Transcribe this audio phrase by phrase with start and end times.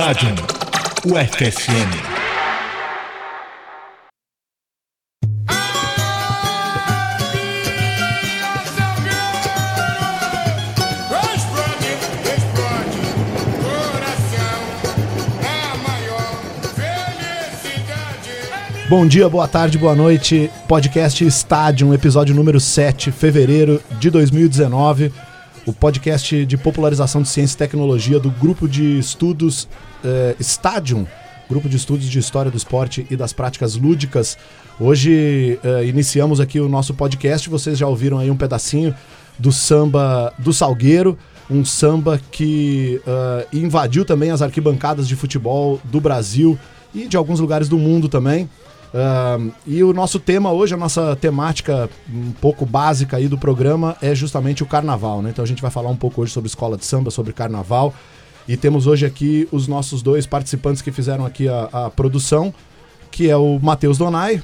[0.00, 0.34] Estádio
[1.04, 1.70] UFSM.
[18.88, 20.50] Bom dia, boa tarde, boa noite.
[20.66, 25.12] Podcast Estádio, episódio número 7, fevereiro de 2019.
[25.70, 29.68] O podcast de popularização de ciência e tecnologia do grupo de estudos
[30.04, 31.06] eh, Stadium,
[31.48, 34.36] grupo de estudos de história do esporte e das práticas lúdicas.
[34.80, 37.48] Hoje eh, iniciamos aqui o nosso podcast.
[37.48, 38.92] Vocês já ouviram aí um pedacinho
[39.38, 41.16] do samba do Salgueiro,
[41.48, 46.58] um samba que eh, invadiu também as arquibancadas de futebol do Brasil
[46.92, 48.50] e de alguns lugares do mundo também.
[48.92, 53.96] Ahn, e o nosso tema hoje, a nossa temática um pouco básica aí do programa
[54.02, 55.30] é justamente o carnaval, né?
[55.30, 57.94] Então a gente vai falar um pouco hoje sobre escola de samba, sobre carnaval.
[58.48, 62.52] E temos hoje aqui os nossos dois participantes que fizeram aqui a, a produção,
[63.10, 64.42] que é o Matheus Donai.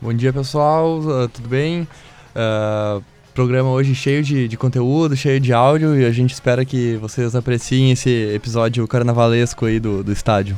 [0.00, 1.00] Bom dia, pessoal.
[1.10, 1.86] Ah, tudo bem?
[2.34, 3.00] Ah,
[3.34, 7.34] programa hoje cheio de, de conteúdo, cheio de áudio e a gente espera que vocês
[7.34, 10.56] apreciem esse episódio carnavalesco aí do, do estádio.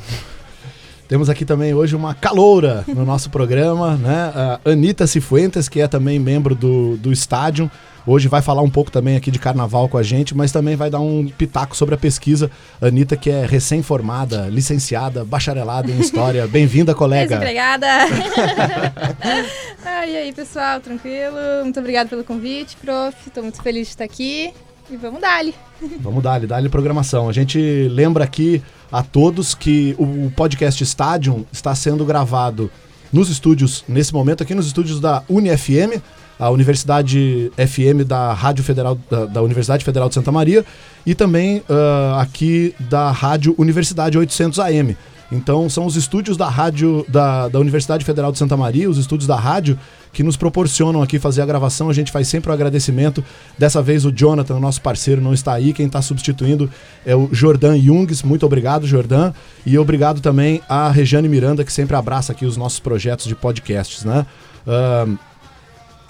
[1.09, 4.33] Temos aqui também hoje uma caloura no nosso programa, né?
[4.35, 7.71] A Anitta Cifuentes, que é também membro do, do estádio.
[8.07, 10.91] Hoje vai falar um pouco também aqui de carnaval com a gente, mas também vai
[10.91, 12.51] dar um pitaco sobre a pesquisa.
[12.81, 16.47] Anitta, que é recém-formada, licenciada, bacharelada em História.
[16.49, 17.39] Bem-vinda, colega.
[17.39, 17.87] Desempregada.
[19.85, 21.37] ah, e aí, pessoal, tranquilo?
[21.63, 23.17] Muito obrigada pelo convite, prof.
[23.27, 24.53] Estou muito feliz de estar aqui.
[24.91, 25.55] E vamos dali.
[26.01, 27.29] Vamos dar-lhe, dar-lhe programação.
[27.29, 32.71] A gente lembra aqui a todos que o, podcast Stadium está sendo gravado
[33.13, 36.03] nos estúdios, nesse momento, aqui nos estúdios da UniFM,
[36.39, 40.65] a Universidade FM da Rádio Federal, da, da Universidade Federal de Santa Maria,
[41.07, 44.97] e também ah, aqui da Rádio Universidade 800 AM.
[45.33, 49.27] Então, são os estúdios da rádio da, da Universidade Federal de Santa Maria, os estúdios
[49.27, 49.79] da rádio,
[50.15, 51.91] que nos proporcionam aqui fazer a gravação.
[51.91, 53.23] A gente faz sempre o agradecimento.
[53.59, 55.73] Dessa vez o Jonathan, nosso parceiro, não está aí.
[55.73, 56.71] Quem está substituindo
[57.05, 58.23] é o Jordan Jungs.
[58.23, 59.33] Muito obrigado, Jordan.
[59.67, 64.05] E obrigado também a Rejane Miranda, que sempre abraça aqui os nossos projetos de podcasts,
[64.05, 64.25] né?
[64.67, 65.17] Ahn,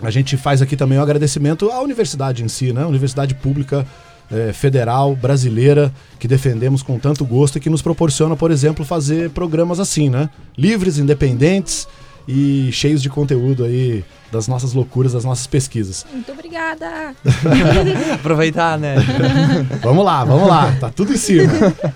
[0.03, 2.85] a gente faz aqui também o agradecimento à universidade em si, né?
[2.85, 3.87] Universidade pública
[4.31, 9.31] eh, federal brasileira que defendemos com tanto gosto e que nos proporciona, por exemplo, fazer
[9.31, 10.29] programas assim, né?
[10.59, 11.89] Livres, independentes
[12.27, 16.05] e cheios de conteúdo aí das nossas loucuras, das nossas pesquisas.
[16.13, 17.15] Muito obrigada.
[18.15, 18.97] Aproveitar, né?
[19.83, 21.53] Vamos lá, vamos lá, tá tudo em cima.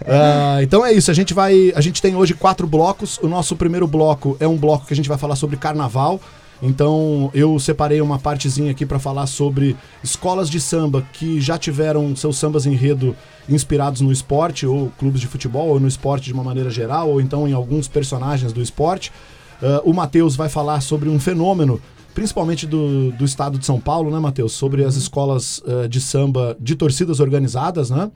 [0.06, 1.72] Ah, então é isso, a gente vai.
[1.74, 3.18] A gente tem hoje quatro blocos.
[3.22, 6.20] O nosso primeiro bloco é um bloco que a gente vai falar sobre carnaval.
[6.62, 12.14] Então eu separei uma partezinha aqui para falar sobre escolas de samba que já tiveram
[12.16, 13.16] seus sambas enredo
[13.48, 17.20] inspirados no esporte, ou clubes de futebol, ou no esporte de uma maneira geral, ou
[17.20, 19.12] então em alguns personagens do esporte.
[19.62, 21.80] Ah, o Matheus vai falar sobre um fenômeno,
[22.14, 24.52] principalmente do, do estado de São Paulo, né, Matheus?
[24.52, 28.10] Sobre as escolas ah, de samba de torcidas organizadas, né?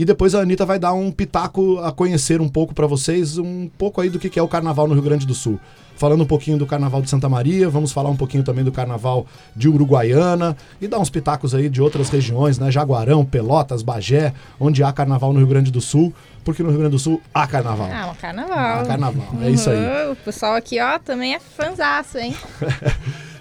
[0.00, 3.68] E depois a Anitta vai dar um pitaco a conhecer um pouco para vocês, um
[3.76, 5.60] pouco aí do que é o carnaval no Rio Grande do Sul.
[5.94, 9.26] Falando um pouquinho do carnaval de Santa Maria, vamos falar um pouquinho também do carnaval
[9.54, 12.70] de Uruguaiana e dar uns pitacos aí de outras regiões, né?
[12.70, 16.14] Jaguarão, Pelotas, Bagé, onde há carnaval no Rio Grande do Sul,
[16.46, 17.90] porque no Rio Grande do Sul há carnaval.
[17.92, 18.80] Ah, um carnaval.
[18.80, 19.76] Há carnaval, é isso aí.
[20.06, 22.34] Uhum, O pessoal aqui, ó, também é fanzaço, hein?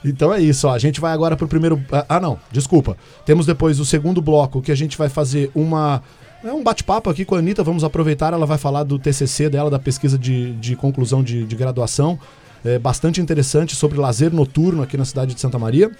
[0.03, 0.73] Então é isso, ó.
[0.73, 1.83] A gente vai agora pro primeiro.
[1.91, 2.95] ah, Ah, não, desculpa.
[3.25, 6.01] Temos depois o segundo bloco que a gente vai fazer uma.
[6.43, 7.63] É um bate-papo aqui com a Anitta.
[7.63, 11.55] Vamos aproveitar, ela vai falar do TCC dela, da pesquisa de, de conclusão de, de
[11.55, 12.17] graduação.
[12.63, 15.91] É bastante interessante sobre lazer noturno aqui na cidade de Santa Maria.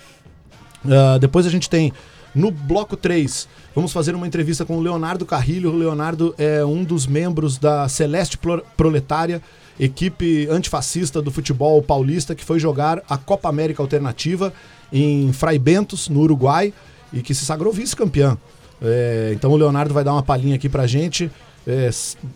[0.85, 1.91] Ah, depois a gente tem
[2.33, 5.71] no bloco 3, vamos fazer uma entrevista com o Leonardo Carrilho.
[5.71, 9.41] O Leonardo é um dos membros da Celeste Pro- Proletária,
[9.79, 14.53] equipe antifascista do futebol paulista que foi jogar a Copa América Alternativa
[14.93, 16.71] em Fray Bentos, no Uruguai,
[17.11, 18.37] e que se sagrou vice-campeã.
[18.81, 21.29] É, então o Leonardo vai dar uma palhinha aqui pra gente.
[21.67, 21.89] é,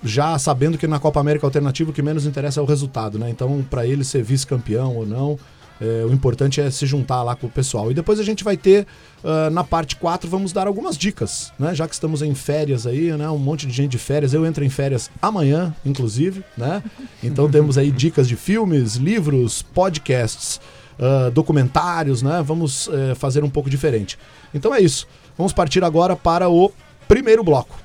[0.04, 3.30] já sabendo que na Copa América Alternativa o que menos interessa é o resultado, né?
[3.30, 5.40] Então, pra ele ser vice-campeão ou não,
[5.82, 7.90] é, o importante é se juntar lá com o pessoal.
[7.90, 8.86] E depois a gente vai ter,
[9.24, 11.74] ah, na parte 4, vamos dar algumas dicas, né?
[11.74, 13.30] Já que estamos em férias aí, né?
[13.30, 14.34] Um monte de gente de férias.
[14.34, 16.84] Eu entro em férias amanhã, inclusive, né?
[17.24, 20.62] Então temos aí dicas de filmes, livros, podcasts,
[21.00, 22.44] ah, documentários, né?
[22.46, 24.18] Vamos eh, fazer um pouco diferente.
[24.54, 25.08] Então é isso.
[25.38, 26.72] Vamos partir agora para o
[27.08, 27.76] primeiro bloco.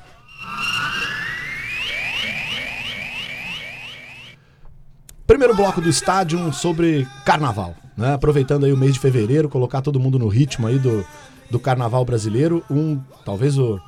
[5.26, 8.14] Primeiro bloco do estádio sobre carnaval, né?
[8.14, 11.04] Aproveitando aí o mês de fevereiro, colocar todo mundo no ritmo aí do,
[11.50, 12.64] do carnaval brasileiro.
[12.70, 13.78] Um, talvez o,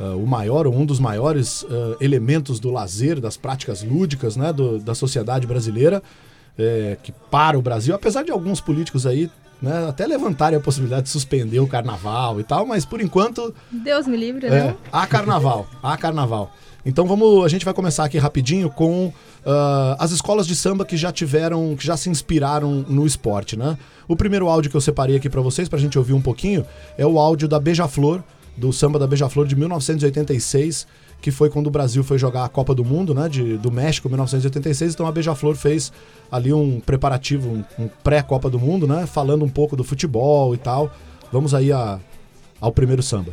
[0.00, 4.52] ah, o maior ou um dos maiores ah, elementos do lazer, das práticas lúdicas né,
[4.52, 6.02] do- da sociedade brasileira,
[6.58, 9.30] é, que para o Brasil, apesar de alguns políticos aí
[9.60, 14.06] né, até levantarem a possibilidade de suspender o carnaval e tal, mas por enquanto Deus
[14.06, 14.76] me livre, é, né?
[14.92, 16.52] há carnaval, há carnaval.
[16.84, 19.12] Então vamos, a gente vai começar aqui rapidinho com
[19.44, 23.76] ah, as escolas de samba que já tiveram, que já se inspiraram no esporte, né?
[24.08, 26.64] O primeiro áudio que eu separei aqui pra vocês, pra gente ouvir um pouquinho,
[26.96, 28.22] é o áudio da Beija-Flor,
[28.56, 30.86] do samba da Beija-Flor de 1986,
[31.20, 34.08] que foi quando o Brasil foi jogar a Copa do Mundo, né, de, do México,
[34.08, 34.94] 1986.
[34.94, 35.92] Então a Beija-Flor fez
[36.32, 40.58] ali um preparativo, um, um pré-Copa do Mundo, né, falando um pouco do futebol e
[40.58, 40.90] tal.
[41.32, 41.98] Vamos aí a-
[42.60, 43.32] ao primeiro samba.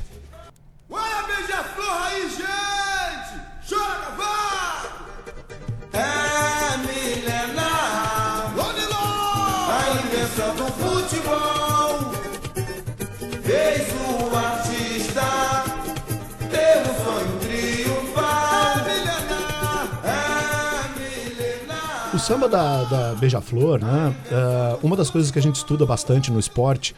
[22.28, 24.14] Samba da, da Beija-Flor, né?
[24.30, 26.94] é, uma das coisas que a gente estuda bastante no esporte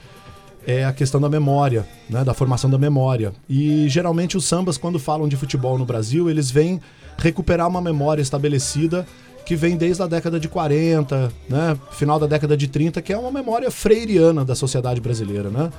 [0.66, 2.24] é a questão da memória, né?
[2.24, 3.32] Da formação da memória.
[3.48, 6.82] E geralmente os sambas, quando falam de futebol no Brasil, eles vêm
[7.16, 9.06] recuperar uma memória estabelecida
[9.46, 11.78] que vem desde a década de 40, né?
[11.92, 15.70] Final da década de 30, que é uma memória freiriana da sociedade brasileira, né?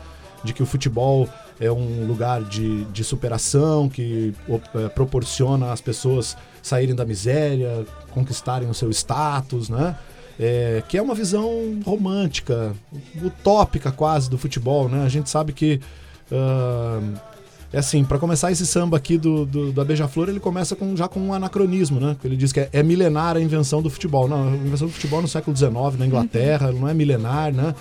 [0.42, 1.28] de que o futebol
[1.60, 8.68] é um lugar de, de superação que eh, proporciona às pessoas saírem da miséria, conquistarem
[8.68, 9.94] o seu status, né?
[10.42, 12.72] É, que é uma visão romântica,
[13.22, 15.04] utópica quase do futebol, né?
[15.04, 15.78] A gente sabe que
[16.32, 17.00] ah,
[17.72, 21.06] é assim, para começar esse samba aqui do, do- da Beija-Flor, ele começa com, já
[21.06, 22.16] com um anacronismo, né?
[22.24, 24.26] Ele diz que é, é milenar a invenção do futebol.
[24.26, 27.74] Não, a invenção do futebol no século XIX, na Inglaterra, não é milenar, né?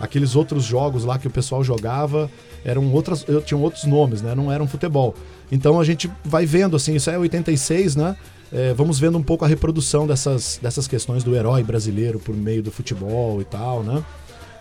[0.00, 2.30] Aqueles outros jogos lá que o pessoal jogava
[2.64, 4.34] eram outras, eu- tinham outros nomes, né?
[4.34, 5.14] Não eram futebol.
[5.50, 8.16] Então a gente vai vendo, assim, isso é 86, né?
[8.52, 12.62] É, vamos vendo um pouco a reprodução dessas, dessas questões do herói brasileiro por meio
[12.62, 14.02] do futebol e tal, né?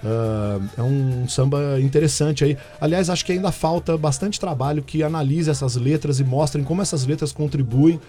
[0.04, 2.58] Ah, é um samba interessante aí.
[2.80, 7.06] Aliás, acho que ainda falta bastante trabalho que analise essas letras e mostrem como essas
[7.06, 8.00] letras contribuem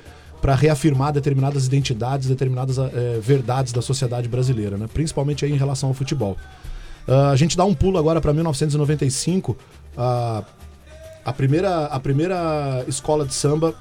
[0.41, 4.87] para reafirmar determinadas identidades, determinadas eh, verdades da sociedade brasileira, né?
[4.93, 6.37] principalmente aí em relação ao futebol.
[7.07, 9.57] Ah, a gente dá um pulo agora para 1995.
[9.97, 10.45] ah,
[11.25, 13.75] a, primeira, a primeira escola de samba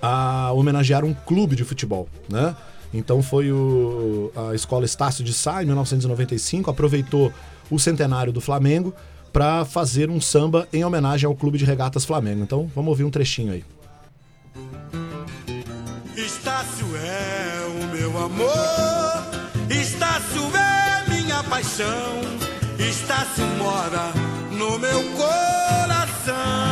[0.00, 2.56] a homenagear um clube de futebol, né?
[2.92, 7.32] Então foi o, a escola Estácio de Sá, em 1995, aproveitou
[7.70, 8.92] o centenário do Flamengo
[9.32, 12.42] para fazer um samba em homenagem ao Clube de Regatas Flamengo.
[12.42, 13.64] Então vamos ouvir um trechinho aí.
[16.16, 18.50] Estácio é o meu amor,
[19.70, 20.71] Estácio é
[21.52, 22.22] paixão,
[22.78, 24.10] Estácio mora
[24.52, 26.71] no meu coração.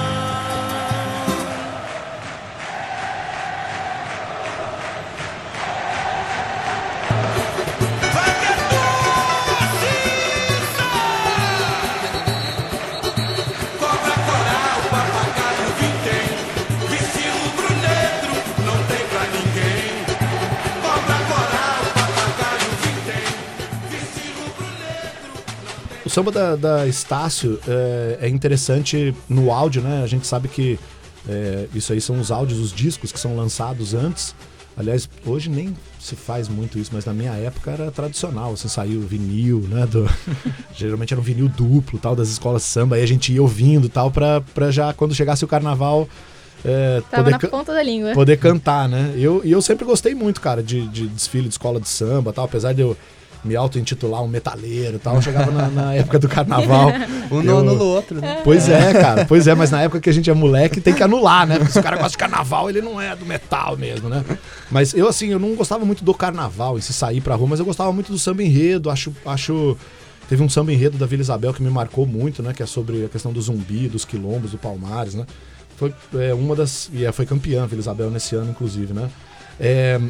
[26.11, 30.03] O samba da, da Estácio é, é interessante no áudio, né?
[30.03, 30.77] A gente sabe que
[31.29, 34.35] é, isso aí são os áudios, os discos que são lançados antes.
[34.77, 38.57] Aliás, hoje nem se faz muito isso, mas na minha época era tradicional.
[38.57, 39.87] Você saiu vinil, né?
[39.87, 40.11] do-
[40.77, 42.97] geralmente era um vinil duplo, tal, das escolas de samba.
[42.97, 46.09] Aí a gente ia ouvindo, tal, pra, pra já quando chegasse o carnaval
[46.65, 48.15] é, Tava poder na ponta da língua.
[48.15, 49.15] poder cantar, né?
[49.17, 52.47] Eu, e eu sempre gostei muito, cara, de, de desfile de escola de samba tal,
[52.47, 52.97] apesar de eu
[53.45, 55.17] me auto-intitular um metaleiro e tal.
[55.17, 56.91] Eu chegava na, na época do carnaval.
[57.31, 58.41] Um eu- anula o outro, né?
[58.43, 61.03] Pois é, cara, pois é, mas na época que a gente é moleque tem que
[61.03, 61.59] anular, né?
[61.59, 64.25] Porque se o cara gosta de carnaval, ele não é do metal mesmo, né?
[64.69, 67.61] Mas eu, assim, eu não gostava muito do carnaval, em se sair pra rua, mas
[67.61, 69.13] eu gostava muito do samba enredo, acho.
[69.25, 69.77] acho
[70.29, 72.53] Teve um samba enredo da Vila Isabel que me marcou muito, né?
[72.53, 75.27] Que é sobre a questão do zumbi, dos quilombos, do Palmares, né?
[75.77, 76.91] Foi é, uma das.
[76.93, 79.09] E é, foi campeã Vila Isabel nesse ano, inclusive, né?
[79.59, 80.01] É,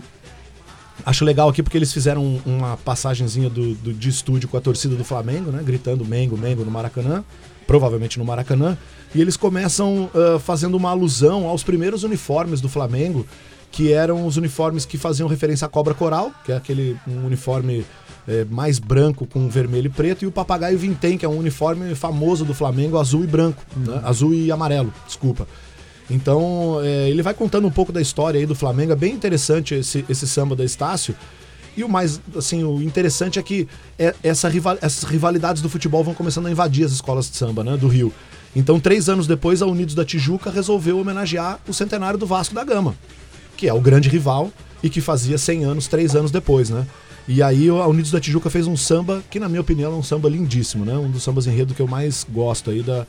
[1.05, 4.61] Acho legal aqui porque eles fizeram um- uma passagenzinha do, do- de estúdio com a
[4.61, 5.63] torcida do Flamengo, né?
[5.65, 7.25] Gritando Mengo, Mengo no Maracanã,
[7.67, 8.77] provavelmente no Maracanã.
[9.15, 13.27] E eles começam ah, fazendo uma alusão aos primeiros uniformes do Flamengo,
[13.73, 17.85] que eram os uniformes que faziam referência à cobra coral, que é aquele um uniforme
[18.27, 21.95] eh, mais branco com vermelho e preto, e o papagaio vintém, que é um uniforme
[21.95, 24.01] famoso do Flamengo, azul e branco, né?
[24.05, 25.47] azul e amarelo, desculpa.
[26.11, 28.93] Então, é, ele vai contando um pouco da história aí do Flamengo.
[28.93, 31.15] É bem interessante esse, esse samba da Estácio.
[31.77, 36.03] E o mais, assim, o interessante é que é- essa rival- essas rivalidades do futebol
[36.03, 38.13] vão começando a invadir as escolas de samba, né, do Rio.
[38.57, 42.65] Então, três anos depois, a Unidos da Tijuca resolveu homenagear o centenário do Vasco da
[42.65, 42.97] Gama,
[43.57, 44.51] que é o grande rival
[44.83, 46.85] e que fazia 100 anos, três anos depois, né?
[47.29, 50.03] E aí a Unidos da Tijuca fez um samba que, na minha opinião, é um
[50.03, 50.95] samba lindíssimo, né?
[50.95, 53.07] Um dos sambas enredo que eu mais gosto aí da,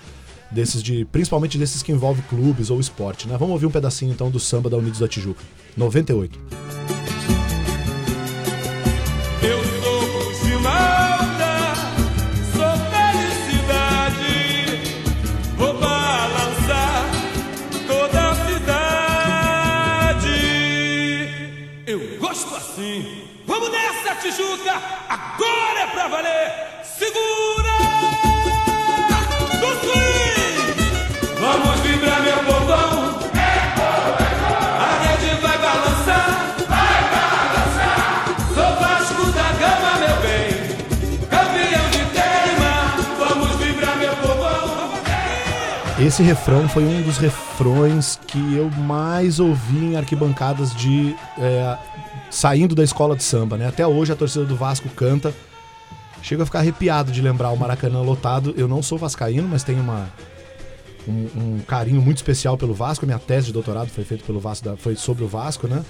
[0.51, 3.37] desses de, principalmente desses que envolvem clubes ou esporte, né?
[3.37, 5.43] Vamos ouvir um pedacinho então do samba da Unidos da Tijuca,
[5.77, 6.37] 98.
[9.41, 10.01] Eu sou
[10.59, 11.75] malta,
[12.53, 14.35] sou felicidade.
[15.57, 17.09] Vou balançar
[17.87, 18.69] toda a cidade.
[21.87, 23.23] Eu gosto assim.
[23.47, 24.73] Vamos nessa, Tijuca!
[25.09, 26.51] Agora é pra valer!
[26.83, 27.60] Segura!
[46.11, 51.77] Esse refrão foi um dos refrões que eu mais ouvi em arquibancadas de é,
[52.29, 53.65] saindo da escola de samba, né?
[53.65, 55.33] Até hoje a torcida do Vasco canta.
[56.21, 58.53] Chego a ficar arrepiado de lembrar o Maracanã lotado.
[58.57, 60.09] Eu não sou vascaíno, mas tenho uma,
[61.07, 63.05] um, um carinho muito especial pelo Vasco.
[63.05, 65.81] Minha tese de doutorado foi feita pelo Vasco, foi sobre o Vasco, né?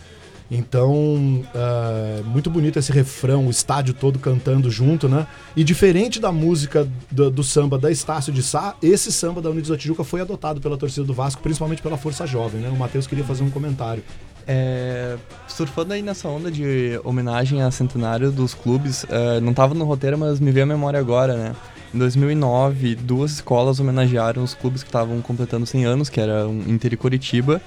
[0.53, 5.25] Então, é, muito bonito esse refrão, o estádio todo cantando junto, né?
[5.55, 9.69] E diferente da música do, do samba da Estácio de Sá, esse samba da Unidos
[9.69, 12.67] da Tijuca foi adotado pela torcida do Vasco, principalmente pela Força Jovem, né?
[12.67, 14.03] O Matheus queria fazer um comentário.
[14.45, 15.15] É,
[15.47, 20.17] surfando aí nessa onda de homenagem a centenário dos clubes, é, não tava no roteiro,
[20.17, 21.55] mas me veio a memória agora, né?
[21.93, 26.93] Em 2009, duas escolas homenagearam os clubes que estavam completando 100 anos, que era Inter
[26.93, 27.61] e Curitiba,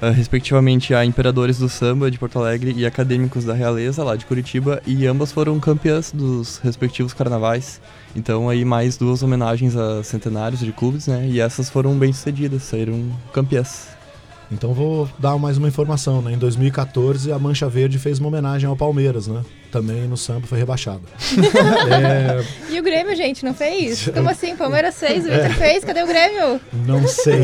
[0.00, 4.24] é, respectivamente a Imperadores do Samba de Porto Alegre e Acadêmicos da Realeza, lá de
[4.24, 7.80] Curitiba, e ambas foram campeãs dos respectivos carnavais.
[8.16, 11.28] Então aí mais duas homenagens a centenários de clubes, né?
[11.28, 13.88] E essas foram bem sucedidas, saíram campeãs.
[14.50, 16.32] Então vou dar mais uma informação, né?
[16.32, 19.42] Em 2014 a Mancha Verde fez uma homenagem ao Palmeiras, né?
[19.70, 21.02] Também no samba foi rebaixado.
[21.90, 24.08] é, E o Grêmio, gente, não fez?
[24.08, 24.56] Como assim?
[24.56, 26.60] Palmeiras fez, o Inter fez, cadê o Grêmio?
[26.86, 27.40] não sei.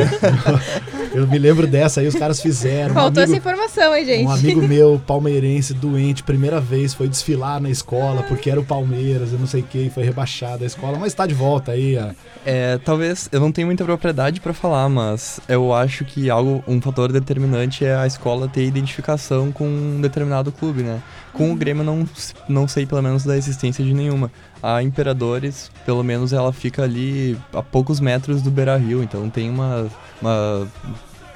[1.14, 2.90] Eu me lembro dessa aí, os caras fizeram.
[2.90, 4.26] Um Faltou essa amigo, informação aí, gente.
[4.26, 9.32] um amigo meu, palmeirense, doente, primeira vez, foi desfilar na escola porque era o Palmeiras,
[9.32, 11.96] eu não sei o que, foi rebaixado a escola, mas tá de volta aí.
[11.96, 12.14] a-
[12.44, 16.80] É, talvez eu não tenho muita propriedade pra falar, mas eu acho que algo, um
[16.80, 21.00] fator determinante é a escola ter identificação com um determinado clube, né?
[21.36, 22.08] Com o Grêmio eu não,
[22.48, 24.30] não sei pelo menos da existência de nenhuma.
[24.62, 29.50] A Imperadores, pelo menos ela fica ali a poucos metros do Beira Rio, então tem
[29.50, 29.86] uma,
[30.20, 30.66] uma,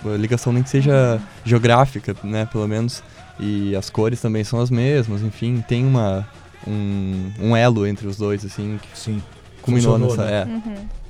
[0.02, 2.46] uma ligação nem que seja geográfica, né?
[2.46, 3.02] Pelo menos.
[3.38, 6.26] E as cores também são as mesmas, enfim, tem uma,
[6.66, 9.22] um, um elo entre os dois, assim, que Sim.
[9.62, 10.46] culminou Funcionou, nessa.
[10.46, 10.62] né?
[10.66, 11.00] É.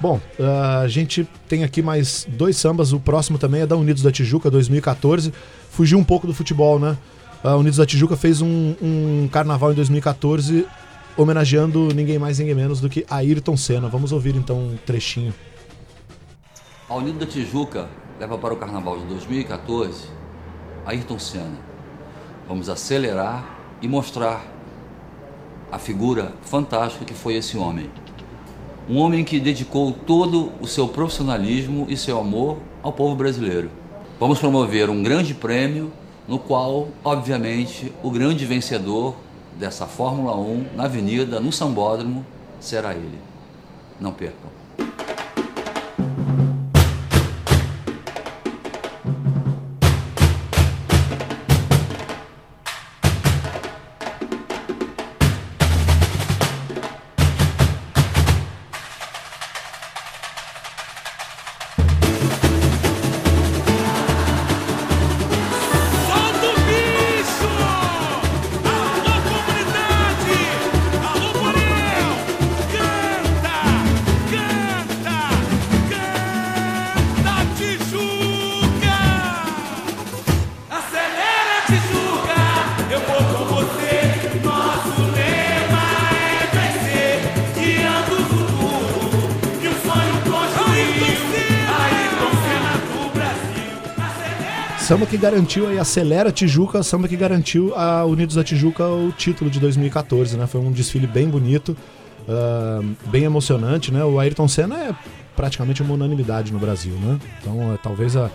[0.00, 2.92] Bom, ah, a gente tem aqui mais dois sambas.
[2.92, 5.32] O próximo também é da Unidos da Tijuca, 2014.
[5.70, 6.96] Fugiu um pouco do futebol, né?
[7.42, 10.66] A Unidos da Tijuca fez um, um carnaval em 2014
[11.16, 13.88] homenageando ninguém mais, ninguém menos do que Ayrton Senna.
[13.88, 15.32] Vamos ouvir então um trechinho.
[16.88, 20.08] A Unido da Tijuca leva para o Carnaval de 2014
[20.84, 21.58] Ayrton Senna.
[22.48, 24.44] Vamos acelerar e mostrar
[25.70, 27.88] a figura fantástica que foi esse homem.
[28.88, 33.70] Um homem que dedicou todo o seu profissionalismo e seu amor ao povo brasileiro.
[34.18, 35.92] Vamos promover um grande prêmio
[36.28, 39.16] no qual, obviamente, o grande vencedor
[39.58, 42.24] dessa Fórmula 1 na Avenida, no Sambódromo,
[42.60, 43.18] será ele.
[43.98, 44.57] Não percam.
[94.88, 99.50] Samba que garantiu aí, acelera Tijuca, samba que garantiu a Unidos da Tijuca o título
[99.50, 100.46] de 2014, né?
[100.46, 101.76] Foi um desfile bem bonito,
[102.26, 104.02] ah, bem emocionante, né?
[104.02, 104.94] O Ayrton Senna é
[105.36, 107.18] praticamente uma unanimidade no Brasil, né?
[107.38, 108.30] Então, é talvez a,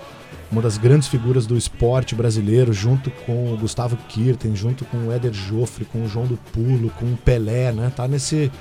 [0.51, 5.11] uma das grandes figuras do esporte brasileiro, junto com o Gustavo Kirten, junto com o
[5.11, 7.91] Éder Joffre, com o João do Pulo, com o Pelé, né?
[7.95, 8.51] Tá nesse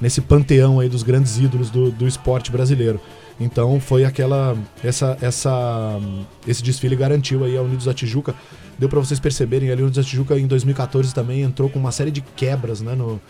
[0.00, 2.98] nesse panteão aí dos grandes ídolos do, do esporte brasileiro.
[3.38, 6.00] Então foi aquela essa essa
[6.46, 8.34] esse desfile garantiu aí a Unidos da Tijuca.
[8.78, 12.10] Deu para vocês perceberem a Unidos da Tijuca em 2014 também entrou com uma série
[12.10, 13.20] de quebras, né, no,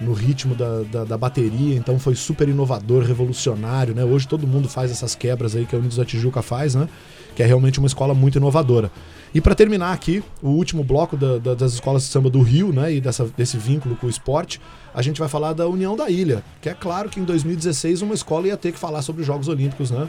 [0.00, 4.04] no ritmo da, da, da bateria, então foi super inovador, revolucionário, né?
[4.04, 6.88] Hoje todo mundo faz essas quebras aí que a Unidos da Tijuca faz, né?
[7.36, 8.90] Que é realmente uma escola muito inovadora.
[9.32, 12.72] E para terminar aqui, o último bloco da- da- das escolas de samba do Rio,
[12.72, 14.58] né, e dessa, desse vínculo com o esporte,
[14.94, 18.14] a gente vai falar da União da Ilha, que é claro que em 2016 uma
[18.14, 20.08] escola ia ter que falar sobre os Jogos Olímpicos, né,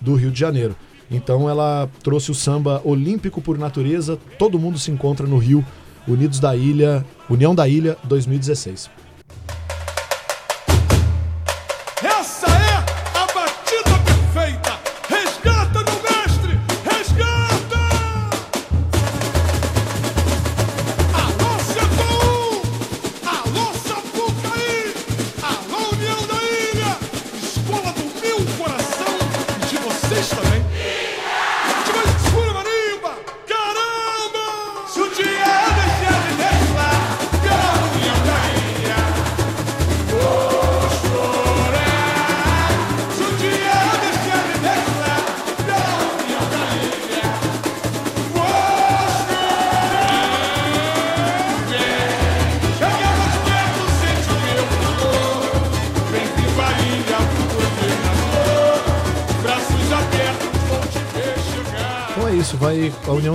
[0.00, 0.76] do Rio de Janeiro.
[1.10, 5.64] Então ela trouxe o samba olímpico por natureza, todo mundo se encontra no Rio,
[6.06, 8.88] Unidos da Ilha, União da Ilha 2016.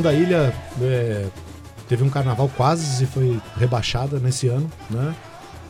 [0.03, 1.25] Da Ilha é,
[1.87, 5.15] teve um carnaval quase foi rebaixada nesse ano, né?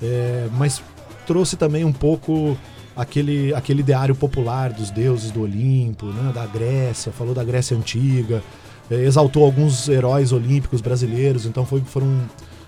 [0.02, 0.82] É, mas
[1.26, 2.58] trouxe também um pouco
[2.96, 6.32] aquele, aquele ideário popular dos deuses do Olimpo, né?
[6.34, 8.44] Da Grécia, falou da Grécia antiga,
[8.92, 12.20] é, exaltou alguns heróis olímpicos brasileiros, então foi- foram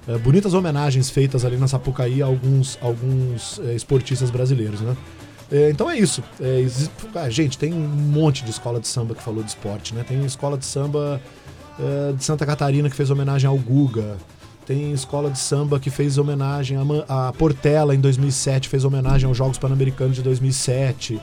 [0.07, 4.95] é, bonitas homenagens feitas ali na Sapucaí a alguns, alguns é, esportistas brasileiros, né?
[5.51, 6.23] É, então é isso.
[6.39, 6.65] É,
[7.15, 10.03] ah, gente, tem um monte de escola de samba que falou de esporte, né?
[10.07, 11.21] Tem escola de samba
[11.79, 14.17] é, de Santa Catarina que fez homenagem ao Guga.
[14.65, 19.59] Tem escola de samba que fez homenagem a, Portela em 2007, fez homenagem aos Jogos
[19.59, 21.21] Pan-Americanos de 2007.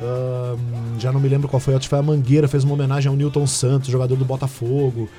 [0.00, 3.16] Ahn, já não me lembro qual foi, que foi a Mangueira, fez uma homenagem ao
[3.16, 5.10] Newton Santos, jogador do Botafogo.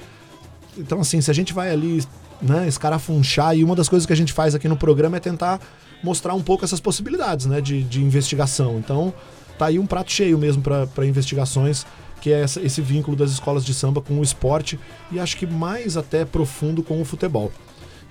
[0.75, 2.03] Então, assim, se a gente vai ali,
[2.41, 5.59] né, escarafunchar, e uma das coisas que a gente faz aqui no programa é tentar
[6.03, 8.79] mostrar um pouco essas possibilidades, né, de, de investigação.
[8.79, 9.13] Então,
[9.57, 11.85] tá aí um prato cheio mesmo para investigações,
[12.21, 14.79] que é essa- esse vínculo das escolas de samba com o esporte,
[15.11, 17.51] e acho que mais até profundo com o futebol.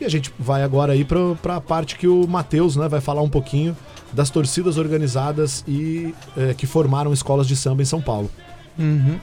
[0.01, 3.23] E a gente vai agora aí para a parte que o Matheus né, vai falar
[3.23, 3.77] um pouquinho
[4.13, 8.31] das torcidas organizadas e eh, que formaram escolas de samba em São Paulo.
[8.79, 9.19] Uhum.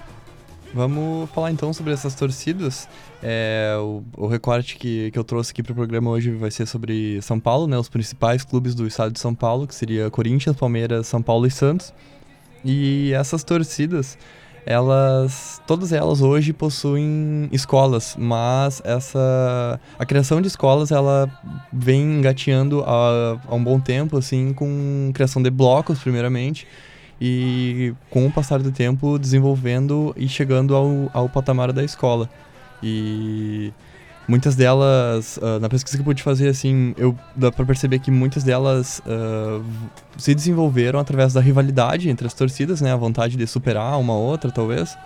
[0.74, 2.88] Vamos falar então sobre essas torcidas.
[3.24, 6.68] É, o, o recorte que, que eu trouxe aqui para o programa hoje vai ser
[6.68, 7.78] sobre São Paulo, né?
[7.78, 11.52] Os principais clubes do estado de São Paulo, que seria Corinthians, Palmeiras, São Paulo e
[11.52, 11.94] Santos.
[12.64, 14.18] E essas torcidas,
[14.68, 21.30] elas, todas elas hoje possuem escolas, mas essa a criação de escolas ela
[21.72, 26.68] vem engateando há, há um bom tempo, assim, com criação de blocos primeiramente
[27.20, 32.30] e com o passar do tempo desenvolvendo e chegando ao, ao patamar da escola.
[32.84, 33.72] E
[34.28, 38.12] muitas delas, ah, na pesquisa que eu pude fazer, assim, eu dá pra perceber que
[38.12, 39.88] muitas delas ah, v-
[40.18, 42.92] se desenvolveram através da rivalidade entre as torcidas, né?
[42.92, 44.98] A vontade de superar uma outra, talvez.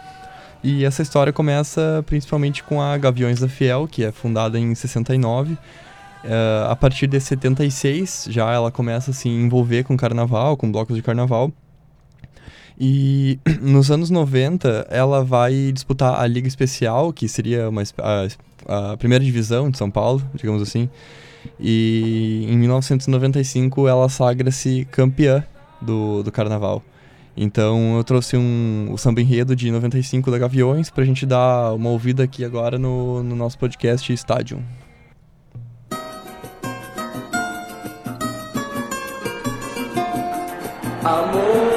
[0.64, 5.58] E essa história começa principalmente com a Gaviões da Fiel, que é fundada em 69.
[6.24, 10.96] Eh, a partir de 76, já ela começa a se envolver com carnaval, com blocos
[10.96, 11.52] de carnaval.
[12.80, 17.82] E nos anos 90, ela vai disputar a Liga Especial, que seria uma,
[18.72, 20.90] a primeira divisão de São Paulo, digamos assim.
[21.60, 25.44] E em 1995 ela sagra-se campeã
[25.82, 26.84] do, do carnaval.
[27.36, 31.90] Então eu trouxe um, o samba enredo de 95 da Gaviões pra gente dar uma
[31.90, 34.62] ouvida aqui agora no, no nosso podcast Stadium.
[41.04, 41.71] Amor,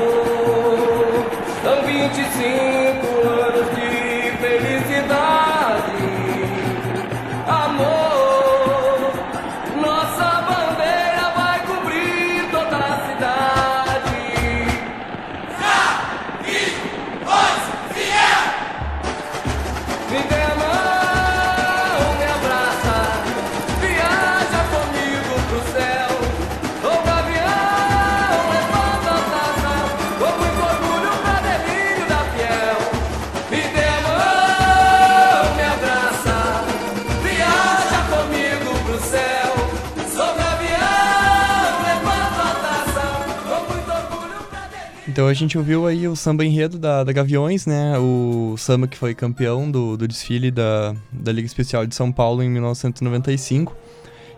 [45.14, 47.96] Então a gente ouviu aí o samba enredo da, da Gaviões, né?
[48.00, 52.42] O samba que foi campeão do, do desfile da, da Liga Especial de São Paulo
[52.42, 53.76] em 1995.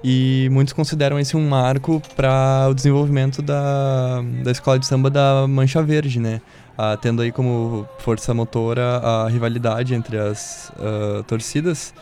[0.04, 5.46] E muitos consideram esse um marco para o desenvolvimento da, da escola de samba da
[5.48, 6.42] Mancha Verde, né?
[6.76, 11.94] Ah, tendo aí como força motora a rivalidade entre as ah, torcidas.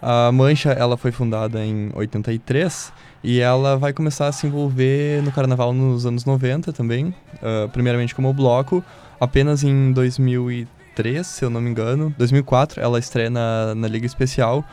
[0.00, 5.30] A Mancha ela foi fundada em 83 e ela vai começar a se envolver no
[5.30, 8.84] carnaval nos anos 90 também, ah, primeiramente como bloco,
[9.20, 14.64] apenas em 2003, se eu não me engano, 2004 ela estreia na, na Liga Especial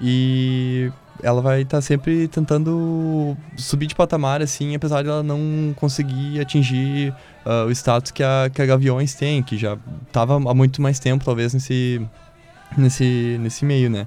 [0.00, 6.40] e ela vai estar sempre tentando subir de patamar, assim, apesar de ela não conseguir
[6.40, 7.12] atingir
[7.44, 9.76] ah, o status que a, que a Gaviões tem, que já
[10.06, 12.00] estava há muito mais tempo, talvez, nesse,
[12.76, 14.06] nesse, nesse meio, né?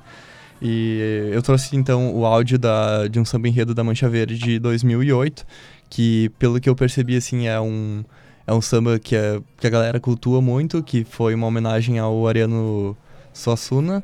[0.61, 4.59] E eu trouxe então o áudio da, de um samba enredo da Mancha Verde de
[4.59, 5.43] 2008,
[5.91, 8.03] que pelo que eu percebi assim é um
[8.47, 12.27] é um samba que, é, que a galera cultua muito, que foi uma homenagem ao
[12.27, 12.97] Ariano
[13.33, 14.03] Suassuna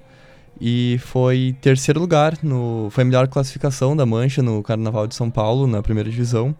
[0.59, 5.31] e foi terceiro lugar no foi a melhor classificação da Mancha no Carnaval de São
[5.31, 6.55] Paulo na primeira divisão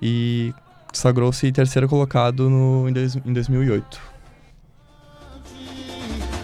[0.00, 0.54] e
[0.92, 4.00] sagrou-se terceiro colocado no, em, dois, em 2008.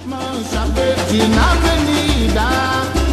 [0.07, 2.49] Mancha verde na avenida,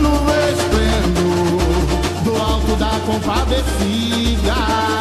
[0.01, 0.15] no
[0.51, 4.94] esplendor do alto da compadecida,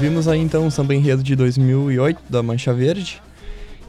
[0.00, 3.20] Ouvimos aí então o samba enredo de 2008 da Mancha Verde.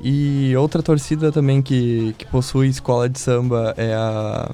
[0.02, 4.52] E outra torcida também que, que possui escola de samba é a,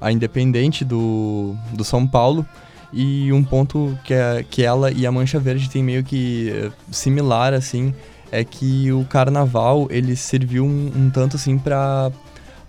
[0.00, 2.46] a Independente do, do São Paulo.
[2.94, 6.70] E um ponto que, é, que ela e a Mancha Verde tem meio que eh,
[6.90, 7.92] similar, assim,
[8.32, 12.10] é que o carnaval ele serviu um, um tanto assim para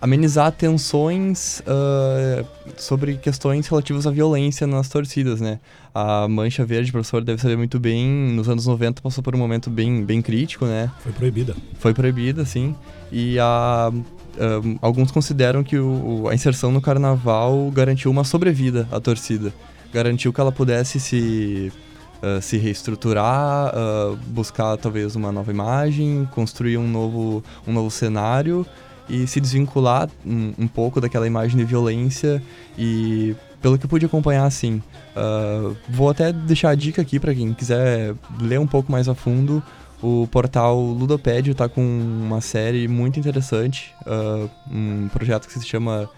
[0.02, 2.44] amenizar tensões ah,
[2.76, 5.60] sobre questões relativas à violência nas torcidas, né?
[5.94, 9.38] A Mancha Verde, o professor deve saber muito bem, nos anos 90 passou por um
[9.38, 10.90] momento bem, bem crítico, né?
[11.04, 11.54] Foi proibida.
[11.78, 12.74] Foi proibida, sim.
[13.12, 13.92] E a,
[14.40, 19.54] ahn, alguns consideram que o, a inserção no carnaval garantiu uma sobrevida à torcida.
[19.94, 21.70] Garantiu que ela pudesse se,
[22.20, 28.66] ah, se reestruturar, ah, buscar talvez uma nova imagem, construir um novo, um novo cenário
[29.12, 32.42] e se desvincular um, um pouco daquela imagem de violência
[32.78, 34.82] e pelo que eu pude acompanhar assim
[35.14, 39.14] ah, vou até deixar a dica aqui para quem quiser ler um pouco mais a
[39.14, 39.62] fundo
[40.02, 46.08] o portal Ludopédio tá com uma série muito interessante ah, um projeto que se chama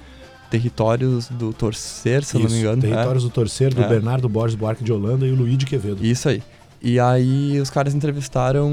[0.49, 2.89] Territórios do Torcer se eu não me Isso, engano é.
[2.89, 3.89] Territórios do Torcer, do É.
[3.89, 6.05] Bernardo Borges Buarque de Holanda e o Luiz de Quevedo.
[6.05, 6.41] Isso aí.
[6.87, 8.71] E aí os caras entrevistaram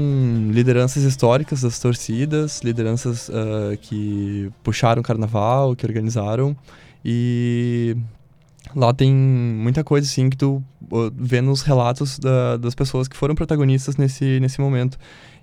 [0.50, 6.54] lideranças históricas das torcidas, lideranças ah, que puxaram o carnaval, que organizaram.
[7.02, 7.96] E
[8.76, 13.16] lá tem muita coisa assim que tu ah, vê nos relatos da- das pessoas que
[13.16, 14.98] foram protagonistas nesse, nesse momento.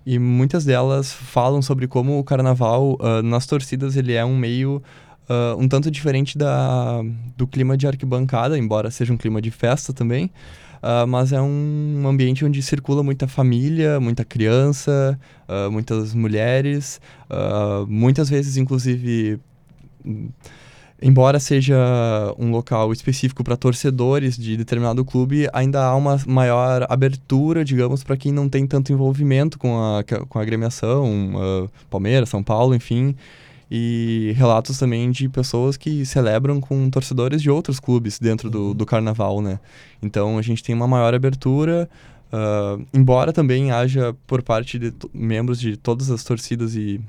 [0.05, 4.79] E muitas delas falam sobre como o carnaval ah, nas torcidas ele é um meio
[5.27, 7.01] ah, um tanto diferente da,
[7.36, 10.29] do clima de arquibancada, embora seja um clima de festa também.
[10.82, 17.86] Ah, mas é um ambiente onde circula muita família, muita criança, ah, muitas mulheres, ah,
[17.88, 19.39] muitas vezes, inclusive,
[21.02, 21.78] embora seja
[22.38, 28.18] um local específico para torcedores de determinado clube, ainda há uma maior abertura, digamos, para
[28.18, 33.15] quem não tem tanto envolvimento com a, com a agremiação, Palmeiras, São Paulo, enfim.
[33.71, 38.86] E relatos também de pessoas que celebram com torcedores de outros clubes dentro do, do
[38.86, 39.60] carnaval, né?
[40.01, 41.88] Então a gente tem uma maior abertura,
[42.32, 46.99] ah, embora também haja por parte de membros de todas as torcidas e,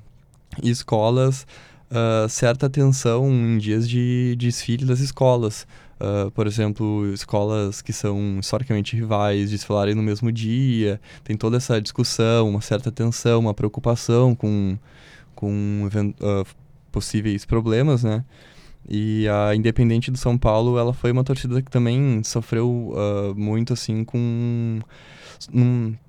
[0.63, 1.47] e escolas
[1.91, 5.67] ah, certa atenção em dias de, de desfile das escolas.
[5.99, 11.81] Ah, por exemplo, escolas que são historicamente rivais desfilarem no mesmo dia, tem toda essa
[11.81, 14.79] discussão, uma certa tensão, uma preocupação com,
[15.41, 15.89] com
[16.21, 16.45] ah,
[16.93, 18.23] possíveis problemas, né?
[18.89, 23.73] E a Independente do São Paulo, ela foi uma torcida que também sofreu ah, muito,
[23.73, 24.81] assim, com...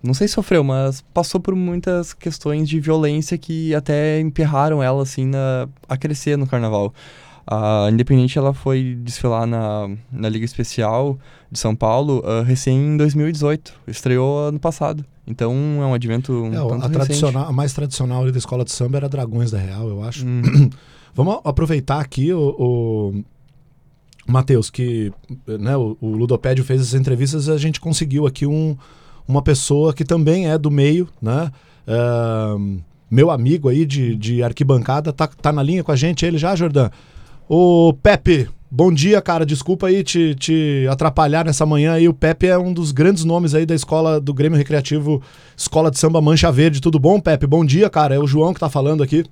[0.03, 5.01] Não, sei se sofreu, mas passou por muitas questões de violência que até emperraram ela,
[5.03, 6.93] assim, na, a crescer no carnaval.
[7.47, 11.17] A Independente, ela foi desfilar na, na Liga Especial
[11.49, 13.73] de São Paulo ah, recém em 2018.
[13.87, 15.05] Estreou ano passado.
[15.25, 16.91] Então é um advento um É, a, recente.
[16.91, 20.25] tradicional, a mais tradicional ali da escola de samba era Dragões da Real, eu acho.
[20.25, 20.69] Hum.
[21.13, 23.23] Vamos aproveitar aqui o, o
[24.25, 25.11] Matheus, que
[25.45, 28.77] né, o, o Ludopédio fez as entrevistas e a gente conseguiu aqui um,
[29.27, 31.51] uma pessoa que também é do meio, né?
[31.87, 32.79] Ahn,
[33.09, 36.55] meu amigo aí de, de arquibancada, tá, tá na linha com a gente ele já,
[36.55, 36.89] Jordan?
[37.47, 39.45] Ô, Pepe, bom dia, cara.
[39.45, 42.07] Desculpa aí te, te atrapalhar nessa manhã aí.
[42.07, 45.21] O Pepe é um dos grandes nomes aí da escola do Grêmio Recreativo
[45.57, 46.81] Escola de Samba Mancha Verde.
[46.81, 47.45] Tudo bom, Pepe?
[47.45, 48.15] Bom dia, cara.
[48.15, 49.25] É o João que tá falando aqui.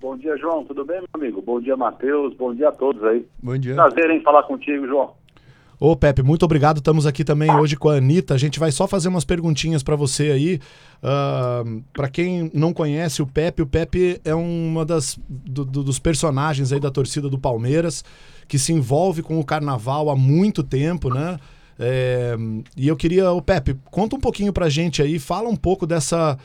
[0.00, 0.64] Bom dia, João.
[0.64, 1.40] Tudo bem, meu amigo?
[1.40, 2.34] Bom dia, Matheus.
[2.34, 3.24] Bom dia a todos aí.
[3.40, 3.76] Bom dia.
[3.76, 5.14] Prazer em falar contigo, João.
[5.84, 6.76] Ô, Pepe, muito obrigado.
[6.78, 8.34] Estamos aqui também hoje com a Anitta.
[8.34, 10.60] A gente vai só fazer umas perguntinhas para você aí.
[11.92, 16.70] para quem não conhece o Pepe, o Pepe é uma das do- do- dos personagens
[16.70, 18.04] aí da torcida do Palmeiras
[18.46, 21.36] que se envolve com o carnaval há muito tempo, né?
[21.76, 22.36] É,
[22.76, 26.38] e eu queria, o Pepe, conta um pouquinho pra gente aí, fala um pouco dessa.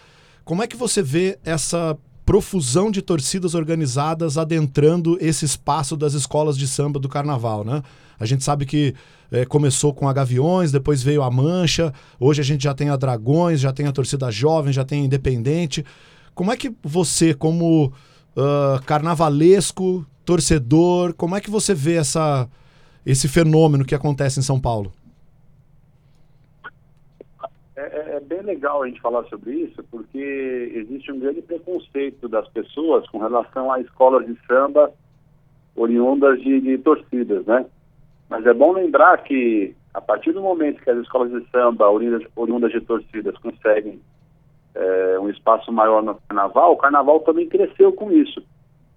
[0.44, 1.96] Como é que você vê essa
[2.26, 7.84] profusão de torcidas organizadas adentrando esse espaço das escolas de samba do carnaval, né?
[8.20, 8.94] A gente sabe que
[9.32, 12.96] eh, começou com a Gaviões, depois veio a Mancha, hoje a gente já tem a
[12.96, 15.86] Dragões, já tem a torcida jovem, já tem a Independente.
[16.34, 17.92] Como é que você, como
[18.38, 22.48] ah, carnavalesco, torcedor, como é que você vê essa,
[23.04, 24.94] esse fenômeno que acontece em São Paulo?
[27.76, 32.28] É, é- é bem legal a gente falar sobre isso, porque existe um grande preconceito
[32.28, 34.92] das pessoas com relação a escolas de samba
[35.76, 37.66] oriundas de, de torcidas, né?
[38.30, 42.24] Mas é bom lembrar que a partir do momento que as escolas de samba oriundas,
[42.36, 44.00] oriundas de torcidas conseguem
[44.76, 48.44] é, um espaço maior no carnaval, o carnaval também cresceu com isso.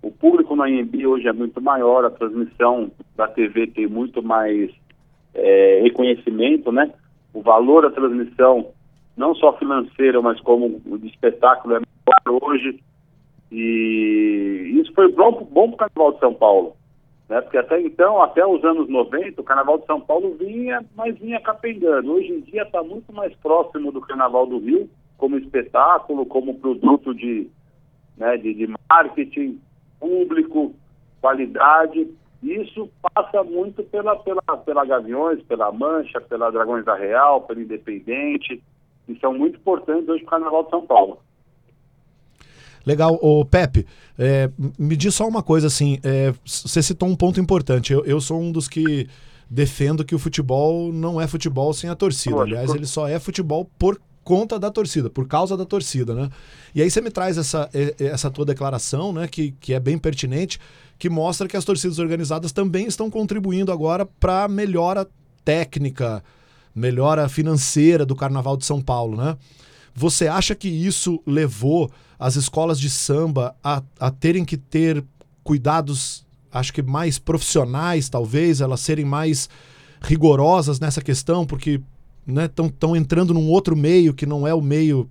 [0.03, 4.71] O público na IMB hoje é muito maior, a transmissão da TV tem muito mais
[5.35, 6.93] é, reconhecimento, né?
[7.33, 8.69] O valor da transmissão,
[9.17, 12.81] não só financeiro, mas como de espetáculo é maior hoje.
[13.53, 16.77] E isso foi bom, bom para o Carnaval de São Paulo.
[17.31, 17.41] Né?
[17.41, 21.41] Porque até então, até os anos 90, o Carnaval de São Paulo vinha, mas vinha
[21.41, 22.13] capengando.
[22.13, 27.15] Hoje em dia está muito mais próximo do Carnaval do Rio, como espetáculo, como produto
[27.15, 27.49] de,
[28.17, 29.61] né, de, de marketing,
[30.01, 30.75] público,
[31.21, 32.09] qualidade.
[32.43, 38.61] Isso passa muito pela, pela, pela Gaviões, pela Mancha, pela Dragões da Real, pela Independente,
[39.07, 41.21] que são muito importantes hoje para o Carnaval de São Paulo.
[42.85, 43.19] Legal.
[43.21, 43.87] Ô, Pepe,
[44.19, 47.93] é, me diz só uma coisa assim, é, você citou um ponto importante.
[47.93, 49.07] Eu, eu sou um dos que
[49.49, 52.37] defendo que o futebol não é futebol sem a torcida.
[52.37, 52.57] Lógico.
[52.57, 56.31] Aliás, ele só é futebol por conta da torcida, por causa da torcida, né?
[56.75, 60.61] E aí você me traz essa, essa tua declaração, né, que, que é bem pertinente,
[60.99, 65.09] que mostra que as torcidas organizadas também estão contribuindo agora para melhora
[65.45, 66.23] técnica,
[66.75, 69.37] melhora financeira do Carnaval de São Paulo, né?
[69.95, 71.91] Você acha que isso levou
[72.21, 75.03] as escolas de samba a, a terem que ter
[75.43, 79.49] cuidados, acho que mais profissionais, talvez, elas serem mais
[80.03, 81.81] rigorosas nessa questão, porque
[82.29, 85.09] estão entrando num outro meio que não é o meio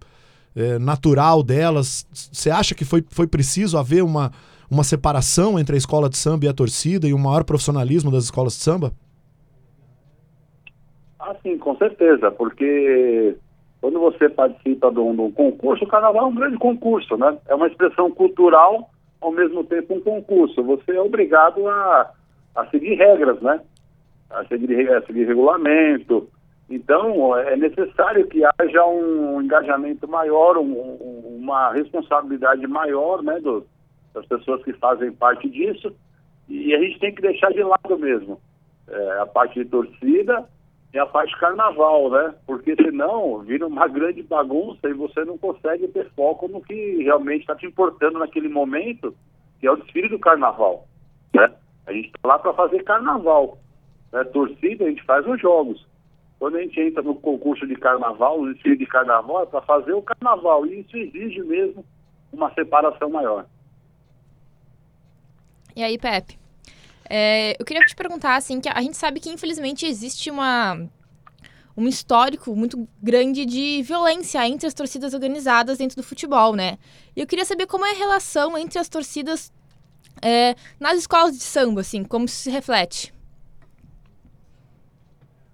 [0.56, 2.06] eh, natural delas.
[2.14, 4.32] Você acha que foi, foi preciso haver uma,
[4.70, 8.26] uma separação entre a escola de samba e a torcida e um maior profissionalismo das
[8.26, 8.94] escolas de samba?
[11.20, 13.36] Ah, sim, com certeza, porque
[13.82, 17.38] quando você participa de um, concurso, o carnaval é um grande concurso, né?
[17.48, 18.90] É uma expressão cultural,
[19.22, 20.62] ao mesmo tempo um concurso.
[20.64, 22.12] Você é obrigado a,
[22.56, 23.62] a seguir regras, né?
[24.30, 26.28] A seguir, a seguir regulamento.
[26.70, 33.66] Então, é necessário que haja um engajamento maior, um- uma responsabilidade maior, né, do-
[34.14, 35.92] das pessoas que fazem parte disso.
[36.48, 38.40] E a gente tem que deixar de lado mesmo
[38.92, 40.46] é, a parte de torcida
[40.94, 42.34] e a parte carnaval, né?
[42.48, 47.42] Porque senão vira uma grande bagunça e você não consegue ter foco no que realmente
[47.42, 49.16] está te importando naquele momento,
[49.60, 50.88] que é o desfile do carnaval,
[51.34, 51.52] né?
[51.86, 53.60] A gente está lá para fazer carnaval,
[54.12, 54.24] né?
[54.26, 55.88] Torcida a gente faz os jogos.
[56.40, 59.94] Quando a gente entra no concurso de carnaval, no desfile de carnaval, é para fazer
[59.94, 60.66] o carnaval.
[60.66, 61.84] E isso exige mesmo
[62.32, 63.46] uma separação maior.
[65.76, 66.39] E aí, Pepe?
[67.10, 70.88] É, eu queria te perguntar, assim, que a gente sabe que infelizmente existe uma,
[71.76, 76.78] um histórico muito grande de violência entre as torcidas organizadas dentro do futebol, né?
[77.16, 79.52] E eu queria saber como é a relação entre as torcidas
[80.22, 83.12] é, nas escolas de samba, assim, como isso se reflete.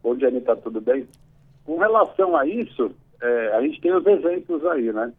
[0.04, 1.08] Bom dia, Anitta, tudo bem?
[1.64, 2.92] Com relação a isso,
[3.22, 5.14] é, a gente tem os exemplos aí, né?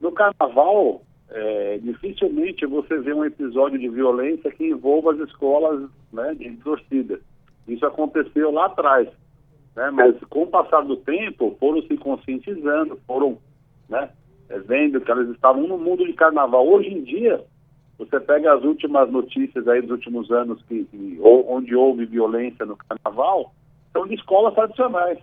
[0.00, 1.02] No carnaval,
[1.36, 7.18] é, dificilmente você vê um episódio de violência que envolva as escolas né, de torcida.
[7.66, 9.08] Isso aconteceu lá atrás,
[9.74, 9.90] né?
[9.90, 13.38] Mas com o passar do tempo, foram se conscientizando, foram
[13.88, 14.10] né,
[14.48, 16.66] é, vendo que elas estavam no mundo de carnaval.
[16.68, 17.42] Hoje em dia,
[17.98, 22.76] você pega as últimas notícias aí dos últimos anos que, que- onde houve violência no
[22.76, 23.52] carnaval,
[23.92, 25.18] são de escolas tradicionais.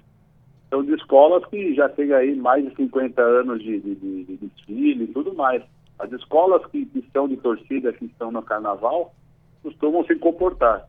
[0.70, 4.38] são de escolas que já têm aí mais de 50 anos de, de, de- de
[4.38, 5.62] desfile e tudo mais.
[6.02, 9.14] As escolas que, que são de torcida, que estão no carnaval,
[9.62, 10.88] costumam se comportar.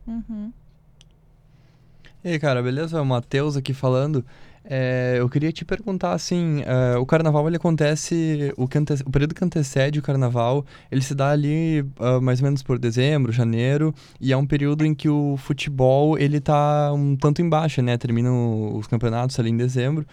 [2.23, 3.01] E aí, cara, beleza?
[3.01, 4.25] O Matheus aqui falando.
[4.65, 9.09] É, eu queria te perguntar assim, é, o carnaval ele acontece, o, que ante- o
[9.11, 13.29] período que antecede o carnaval, ele se dá ali ah, mais ou menos por dezembro,
[13.33, 17.81] janeiro, e é um período em que o futebol ele tá um tanto em baixa,
[17.81, 17.97] né?
[17.97, 20.05] Terminam os campeonatos ali em dezembro.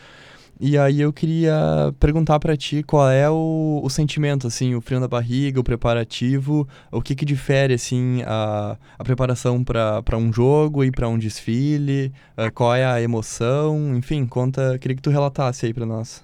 [0.62, 1.55] E aí eu queria
[1.99, 6.68] perguntar pra ti qual é o, o sentimento, assim, o frio na barriga, o preparativo,
[6.92, 12.12] o que que difere, assim, a, a preparação pra um jogo e pra um desfile,
[12.37, 16.23] ah, qual é a emoção, enfim, conta, queria que tu relatasse aí pra nós.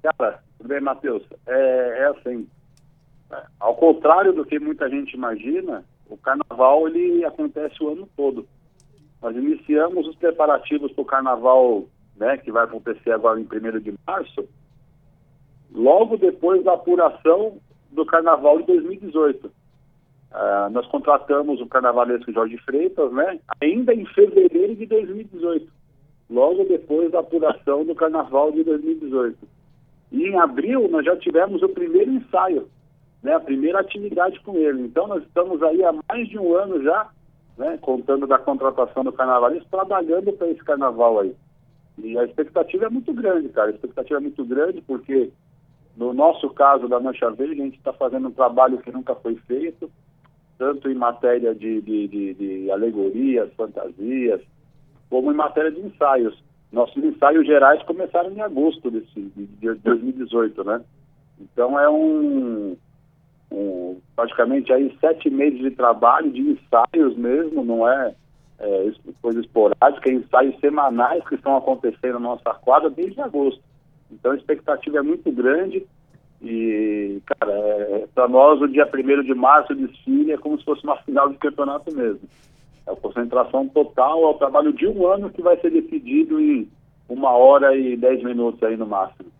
[0.00, 1.24] Cara, tudo bem, Matheus?
[1.44, 2.46] É, é assim,
[3.58, 8.46] ao contrário do que muita gente imagina, o carnaval ele acontece o ano todo.
[9.24, 11.84] Nós iniciamos os preparativos para o carnaval,
[12.14, 14.46] né, que vai acontecer agora em 1 de março,
[15.72, 17.56] logo depois da apuração
[17.90, 19.50] do carnaval de 2018.
[20.30, 25.72] Ah, nós contratamos o carnavalesco Jorge Freitas, né, ainda em fevereiro de 2018,
[26.28, 29.38] logo depois da apuração do carnaval de 2018.
[30.12, 32.68] E em abril nós já tivemos o primeiro ensaio,
[33.22, 34.82] né, a primeira atividade com ele.
[34.82, 37.08] Então nós estamos aí há mais de um ano já,
[37.56, 41.34] né, contando da contratação do carnavalista, trabalhando para esse carnaval aí.
[41.98, 43.68] E a expectativa é muito grande, cara.
[43.68, 45.30] A expectativa é muito grande porque
[45.96, 49.36] no nosso caso da Mancha Verde a gente está fazendo um trabalho que nunca foi
[49.46, 49.90] feito,
[50.58, 54.40] tanto em matéria de, de, de, de alegorias, fantasias,
[55.08, 56.42] como em matéria de ensaios.
[56.72, 60.80] Nossos ensaios gerais começaram em agosto desse, de, de 2018, né?
[61.40, 62.76] Então é um,
[64.14, 68.14] praticamente aí sete meses de trabalho, de ensaios mesmo, não é,
[68.60, 73.62] é coisa esporádica, é ensaios semanais que estão acontecendo na nossa quadra desde agosto.
[74.10, 75.84] Então a expectativa é muito grande
[76.42, 80.64] e, cara, é, para nós o dia 1 de março o desfile é como se
[80.64, 82.28] fosse uma final de campeonato mesmo.
[82.86, 86.68] É a concentração total, é o trabalho de um ano que vai ser decidido em
[87.08, 89.33] uma hora e dez minutos aí no máximo.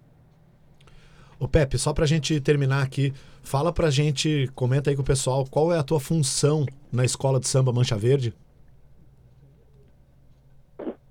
[1.44, 5.44] Ô Pepe, só pra gente terminar aqui, fala pra gente, comenta aí com o pessoal,
[5.44, 8.32] qual é a tua função na escola de samba Mancha Verde?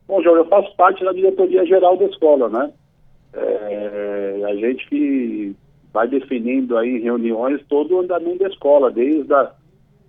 [0.07, 2.73] Bom, João, eu faço parte da diretoria geral da escola, né?
[3.31, 5.55] É, a gente que
[5.93, 9.51] vai definindo aí em reuniões todo o andamento da escola, desde a,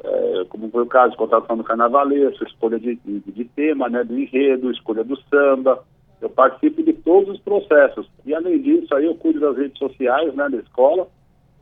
[0.02, 4.18] é, como foi o caso, contratação do carnavalesco, escolha de, de, de tema, né, do
[4.18, 5.84] enredo, escolha do samba.
[6.20, 8.09] Eu participo de todos os processos.
[8.24, 11.07] E além disso, aí eu cuido das redes sociais, né, da escola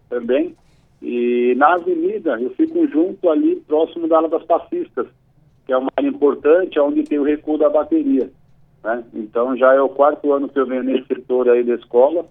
[0.08, 0.54] também.
[1.00, 5.06] E na avenida eu fico junto ali, próximo da ala das passistas,
[5.66, 8.30] que é uma área importante, onde tem o recuo da bateria.
[8.84, 9.04] Né?
[9.14, 12.24] Então já é o quarto ano que eu venho nesse setor aí da escola,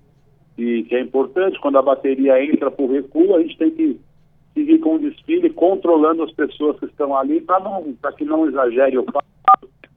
[0.57, 3.99] e que é importante, quando a bateria entra por recuo, a gente tem que
[4.53, 7.59] seguir com o desfile, controlando as pessoas que estão ali, para
[8.01, 9.30] para que não exagere o passo,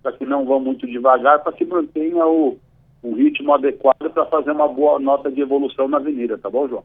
[0.04, 2.58] para que não vão muito devagar, para que mantenha o,
[3.02, 6.84] o ritmo adequado para fazer uma boa nota de evolução na avenida, tá bom, João?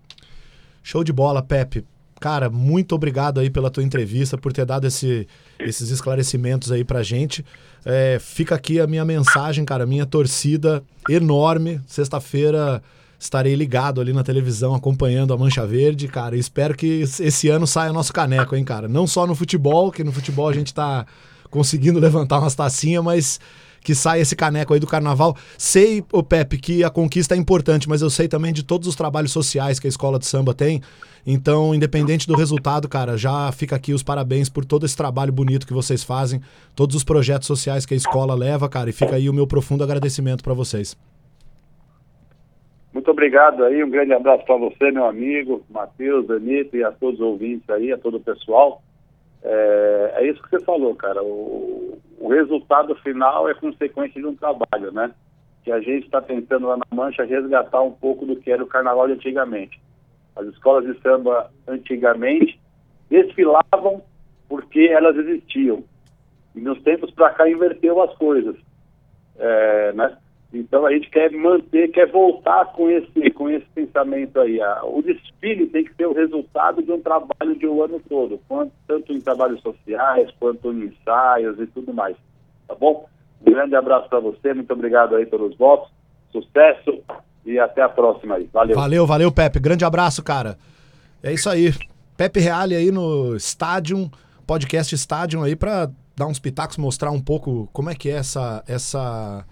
[0.82, 1.84] Show de bola, Pepe.
[2.20, 5.28] Cara, muito obrigado aí pela tua entrevista, por ter dado esse-
[5.60, 7.46] esses esclarecimentos aí pra gente.
[7.86, 11.80] É, fica aqui a minha mensagem, cara, minha torcida enorme.
[11.88, 12.82] Sexta-feira
[13.18, 16.36] estarei ligado ali na televisão acompanhando a Mancha Verde, cara.
[16.38, 18.88] Espero que esse ano saia nosso caneco, hein, cara.
[18.88, 21.06] Não só no futebol, que no futebol a gente tá
[21.50, 23.40] conseguindo levantar umas tacinhas, mas
[23.84, 25.36] que saia esse caneco aí do carnaval.
[25.58, 28.96] Sei, o Pepe, que a conquista é importante, mas eu sei também de todos os
[28.96, 30.82] trabalhos sociais que a escola de samba tem.
[31.26, 35.68] Então, independente do resultado, cara, já fica aqui os parabéns por todo esse trabalho bonito
[35.68, 36.42] que vocês fazem,
[36.76, 39.84] todos os projetos sociais que a escola leva, cara, e fica aí o meu profundo
[39.84, 40.98] agradecimento para vocês.
[42.92, 47.20] Muito obrigado aí, um grande abraço para você, meu amigo, Matheus, Danito e a todos
[47.20, 48.82] os ouvintes aí, a todo o pessoal.
[49.44, 51.24] É, é isso que você falou, cara.
[51.24, 55.12] O, o resultado final é consequência de um trabalho, né?
[55.64, 58.68] Que a gente está tentando lá na Mancha resgatar um pouco do que era o
[58.68, 59.80] carnaval de antigamente.
[60.36, 62.60] As escolas de samba antigamente
[63.10, 64.02] desfilavam
[64.48, 65.84] porque elas existiam.
[66.56, 68.56] E nos tempos para cá inverteu as coisas.
[69.38, 70.18] É, né?
[70.52, 74.60] Então a gente quer manter, quer voltar com esse, com esse pensamento aí.
[74.84, 78.72] O desfile tem que ser o resultado de um trabalho de um ano todo, quanto,
[78.88, 82.16] tanto em trabalhos sociais, quanto em ensaios e tudo mais.
[82.68, 83.08] Tá bom?
[83.46, 85.92] Um grande abraço para você, muito obrigado aí pelos votos,
[86.32, 87.00] sucesso
[87.46, 88.50] e até a próxima aí.
[88.52, 88.76] Valeu.
[88.76, 89.60] Valeu, valeu, Pepe.
[89.60, 90.58] Grande abraço, cara.
[91.22, 91.74] É isso aí.
[92.18, 94.10] Pepe Reale aí no Stadium,
[94.48, 98.64] podcast Stadium aí pra dar uns pitacos, mostrar um pouco como é que é essa,
[98.68, 99.46] essa,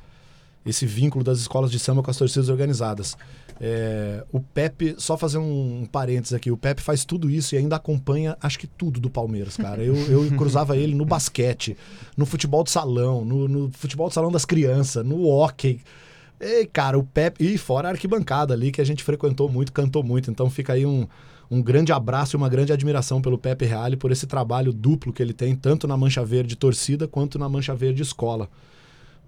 [0.68, 3.18] esse vínculo das escolas de samba com as torcidas organizadas.
[3.60, 7.58] É, o Pepe, só fazer um, um parênteses aqui, o Pepe faz tudo isso e
[7.58, 9.84] ainda acompanha, acho que tudo do Palmeiras, cara.
[9.84, 11.76] Eu, eu cruzava ele no basquete,
[12.16, 15.80] no futebol de salão, no, no futebol de salão das crianças, no hockey.
[16.40, 17.44] E, cara, o Pepe.
[17.44, 20.30] E fora a arquibancada ali, que a gente frequentou muito, cantou muito.
[20.30, 21.08] Então fica aí um,
[21.50, 25.24] um grande abraço e uma grande admiração pelo Pepe Reale, por esse trabalho duplo que
[25.24, 28.50] ele tem, tanto na Mancha Verde torcida quanto na Mancha Verde escola.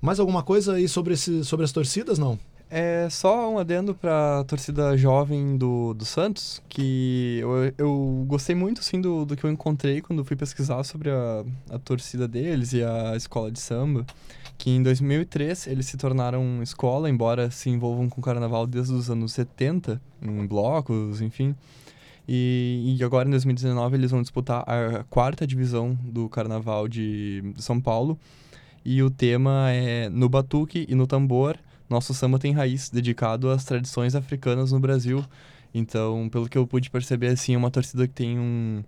[0.01, 2.39] Mais alguma coisa aí sobre, esse, sobre as torcidas, não?
[2.71, 8.79] É só um adendo pra torcida jovem do, do Santos, que eu, eu gostei muito,
[8.79, 12.83] assim, do, do que eu encontrei quando fui pesquisar sobre a, a torcida deles e
[12.83, 14.05] a escola de samba,
[14.55, 19.33] que em 2003 eles se tornaram escola, embora se envolvam com carnaval desde os anos
[19.33, 21.55] 70, em blocos, enfim.
[22.27, 27.81] E, e agora em 2019 eles vão disputar a quarta divisão do carnaval de São
[27.81, 28.19] Paulo,
[28.83, 31.57] e o tema é No Batuque e no Tambor,
[31.89, 35.25] nosso samba tem raiz, dedicado às tradições africanas no Brasil.
[35.73, 38.83] Então, pelo que eu pude perceber, assim, é uma torcida que tem um,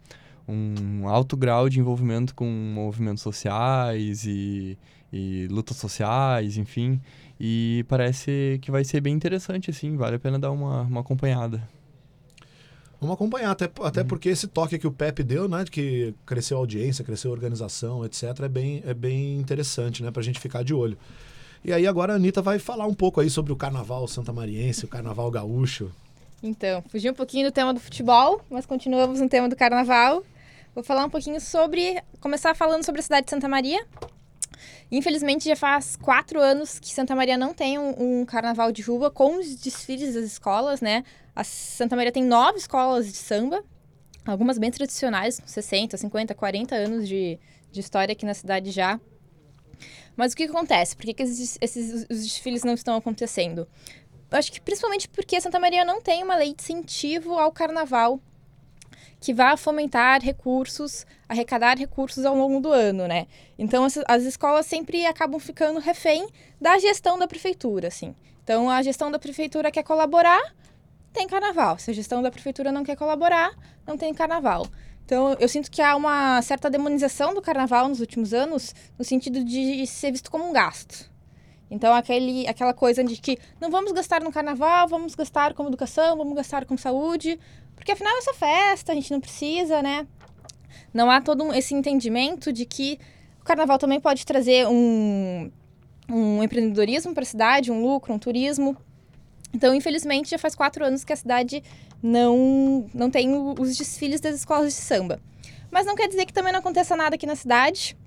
[0.47, 4.77] um alto grau de envolvimento com movimentos sociais e,
[5.11, 7.01] e lutas sociais, enfim.
[7.39, 11.67] E parece que vai ser bem interessante, assim, vale a pena dar uma, uma acompanhada.
[13.01, 15.63] Vamos acompanhar, até, até porque esse toque que o Pepe deu, né?
[15.63, 20.11] De que cresceu a audiência, cresceu a organização, etc., é bem, é bem interessante, né?
[20.11, 20.95] Pra gente ficar de olho.
[21.65, 24.87] E aí agora a Anitta vai falar um pouco aí sobre o carnaval santamariense, o
[24.87, 25.91] carnaval gaúcho.
[26.43, 30.23] Então, fugi um pouquinho do tema do futebol, mas continuamos no tema do carnaval.
[30.75, 31.99] Vou falar um pouquinho sobre.
[32.19, 33.83] Começar falando sobre a cidade de Santa Maria.
[34.91, 39.09] Infelizmente, já faz quatro anos que Santa Maria não tem um, um carnaval de rua
[39.09, 41.03] com os desfiles das escolas, né?
[41.35, 43.63] A Santa Maria tem nove escolas de samba,
[44.25, 47.39] algumas bem tradicionais, 60, 50, 40 anos de,
[47.71, 48.99] de história aqui na cidade já.
[50.15, 50.95] Mas o que, que acontece?
[50.95, 53.67] Por que, que esses, esses os desfiles não estão acontecendo?
[54.29, 58.19] Eu acho que principalmente porque Santa Maria não tem uma lei de incentivo ao carnaval
[59.19, 63.27] que vá fomentar recursos, arrecadar recursos ao longo do ano, né?
[63.57, 66.27] Então as, as escolas sempre acabam ficando refém
[66.59, 68.15] da gestão da prefeitura, assim.
[68.43, 70.41] Então a gestão da prefeitura quer colaborar,
[71.13, 71.77] tem carnaval.
[71.77, 73.51] Se a gestão da prefeitura não quer colaborar,
[73.85, 74.65] não tem carnaval.
[75.05, 79.43] Então, eu sinto que há uma certa demonização do carnaval nos últimos anos, no sentido
[79.43, 81.11] de ser visto como um gasto.
[81.69, 86.17] Então, aquele, aquela coisa de que não vamos gastar no carnaval, vamos gastar com educação,
[86.17, 87.39] vamos gastar com saúde,
[87.75, 90.07] porque afinal é só festa, a gente não precisa, né?
[90.93, 92.99] Não há todo esse entendimento de que
[93.41, 95.51] o carnaval também pode trazer um,
[96.09, 98.77] um empreendedorismo para a cidade, um lucro, um turismo.
[99.53, 101.63] Então, infelizmente, já faz quatro anos que a cidade
[102.01, 105.19] não, não tem os desfiles das escolas de samba.
[105.69, 107.97] Mas não quer dizer que também não aconteça nada aqui na cidade.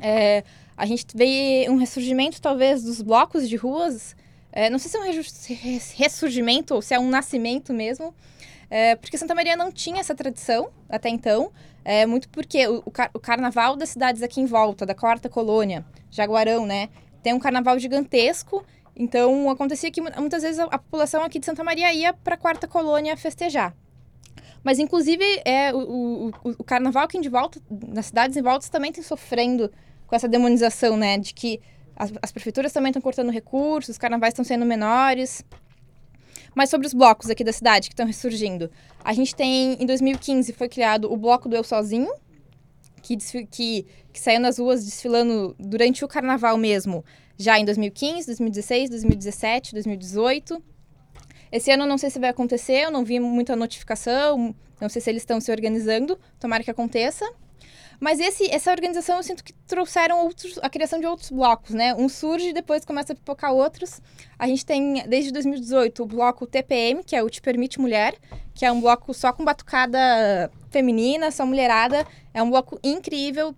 [0.00, 0.42] É,
[0.76, 4.14] a gente vê um ressurgimento, talvez, dos blocos de ruas.
[4.52, 8.14] É, não sei se é um ressurgimento ou se é um nascimento mesmo.
[8.68, 11.50] É, porque Santa Maria não tinha essa tradição até então.
[11.84, 15.28] É, muito porque o, o car- o carnaval das cidades aqui em volta, da quarta
[15.28, 16.88] colônia, Jaguarão, né?
[17.22, 18.64] Tem um carnaval gigantesco.
[19.02, 22.34] Então acontecia que mu- muitas vezes a, a população aqui de Santa Maria ia para
[22.34, 23.74] a quarta colônia festejar.
[24.62, 28.92] Mas, inclusive, é, o, o, o- carnaval aqui de volta, nas cidades em volta, também
[28.92, 29.72] tem sofrendo
[30.06, 31.16] com essa demonização, né?
[31.16, 31.58] De que
[31.96, 35.42] as, as prefeituras também estão cortando recursos, os carnavais estão sendo menores.
[36.54, 38.70] Mas sobre os blocos aqui da cidade que estão ressurgindo.
[39.02, 42.12] A gente tem, em 2015, foi criado o Bloco do Eu Sozinho,
[43.16, 47.04] que, que, que saiu nas ruas desfilando durante o carnaval mesmo,
[47.36, 50.62] já em 2015, 2016, 2017, 2018.
[51.50, 55.10] Esse ano não sei se vai acontecer, eu não vi muita notificação, não sei se
[55.10, 57.24] eles estão se organizando, tomara que aconteça.
[57.98, 61.94] Mas esse, essa organização eu sinto que trouxeram outros, a criação de outros blocos, né?
[61.94, 64.00] Um surge depois começa a pipocar outros.
[64.38, 68.14] A gente tem, desde 2018, o bloco TPM, que é o Te Permite Mulher,
[68.54, 72.06] que é um bloco só com batucada feminina, só mulherada.
[72.32, 73.54] É um bloco incrível.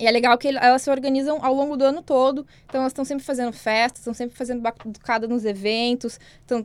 [0.00, 2.46] E é legal que elas se organizam ao longo do ano todo.
[2.66, 6.18] Então elas estão sempre fazendo festas, estão sempre fazendo batucada nos eventos.
[6.44, 6.64] Então,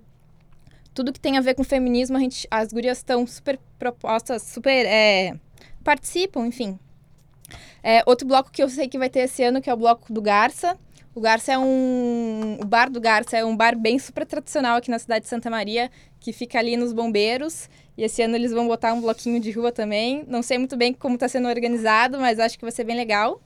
[0.93, 4.85] tudo que tem a ver com feminismo, a gente, as gurias estão super propostas, super.
[4.85, 5.35] é,
[5.83, 6.79] participam, enfim.
[7.81, 10.13] É, outro bloco que eu sei que vai ter esse ano, que é o bloco
[10.13, 10.77] do Garça.
[11.15, 12.57] O Garça é um.
[12.59, 15.49] O bar do Garça é um bar bem super tradicional aqui na cidade de Santa
[15.49, 17.69] Maria, que fica ali nos bombeiros.
[17.95, 20.23] E esse ano eles vão botar um bloquinho de rua também.
[20.27, 23.39] Não sei muito bem como está sendo organizado, mas acho que vai ser bem legal.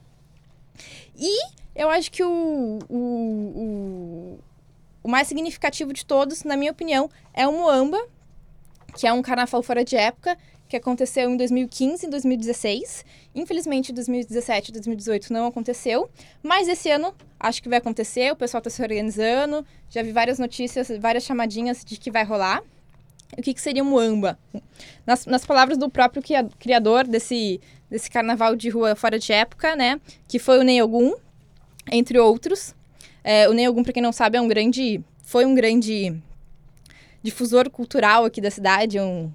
[1.14, 1.46] E
[1.76, 4.38] eu acho que o, o, o,
[5.02, 8.02] o mais significativo de todos, na minha opinião, é o Moamba,
[8.96, 10.38] que é um carnaval fora de época,
[10.68, 13.04] que aconteceu em 2015 e 2016.
[13.38, 16.10] Infelizmente, 2017 e 2018 não aconteceu,
[16.42, 20.38] mas esse ano acho que vai acontecer, o pessoal está se organizando, já vi várias
[20.38, 22.62] notícias, várias chamadinhas de que vai rolar.
[23.36, 24.38] O que, que seria um Muamba?
[25.06, 27.60] Nas, nas palavras do próprio cria- criador desse,
[27.90, 30.00] desse carnaval de rua fora de época, né?
[30.26, 31.14] Que foi o Ney Ogum,
[31.92, 32.74] entre outros.
[33.22, 35.00] É, o Ney Ogum, para quem não sabe, é um grande...
[35.22, 36.18] Foi um grande
[37.22, 39.30] difusor cultural aqui da cidade, um,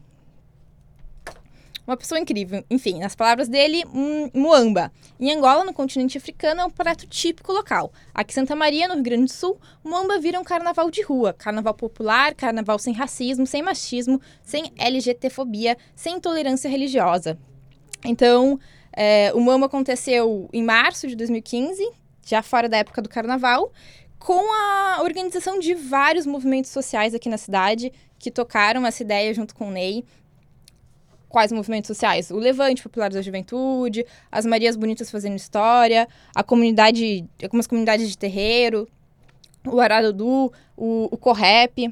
[1.85, 2.63] uma pessoa incrível.
[2.69, 3.83] Enfim, nas palavras dele,
[4.33, 4.91] muamba.
[5.19, 7.91] Em Angola, no continente africano, é um prato típico local.
[8.13, 11.33] Aqui em Santa Maria, no Rio Grande do Sul, muamba vira um carnaval de rua.
[11.33, 17.37] Carnaval popular, carnaval sem racismo, sem machismo, sem LGTfobia, sem intolerância religiosa.
[18.05, 18.59] Então,
[18.91, 21.89] é, o muamba aconteceu em março de 2015,
[22.25, 23.71] já fora da época do carnaval,
[24.19, 29.53] com a organização de vários movimentos sociais aqui na cidade que tocaram essa ideia junto
[29.53, 30.05] com o Ney.
[31.33, 32.29] Quais movimentos sociais?
[32.29, 38.15] O Levante Popular da Juventude, as Marias Bonitas Fazendo História, a comunidade, algumas comunidades de
[38.15, 38.87] terreiro,
[39.65, 41.91] o Aradudu, o, o Correp.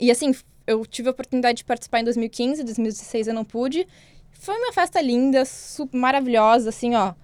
[0.00, 0.34] E assim,
[0.66, 3.86] eu tive a oportunidade de participar em 2015, 2016 eu não pude.
[4.32, 7.14] Foi uma festa linda, super maravilhosa, assim, ó.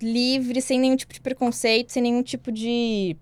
[0.00, 3.16] Livre, sem nenhum tipo de preconceito, sem nenhum tipo de.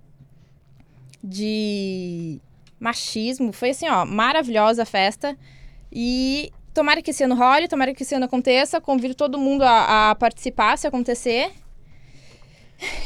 [1.23, 2.41] de
[2.81, 3.53] machismo.
[3.53, 5.37] Foi assim, ó, maravilhosa a festa.
[5.93, 8.81] E tomara que esse ano role, tomara que esse ano aconteça.
[8.81, 11.51] Convido todo mundo a, a participar se acontecer.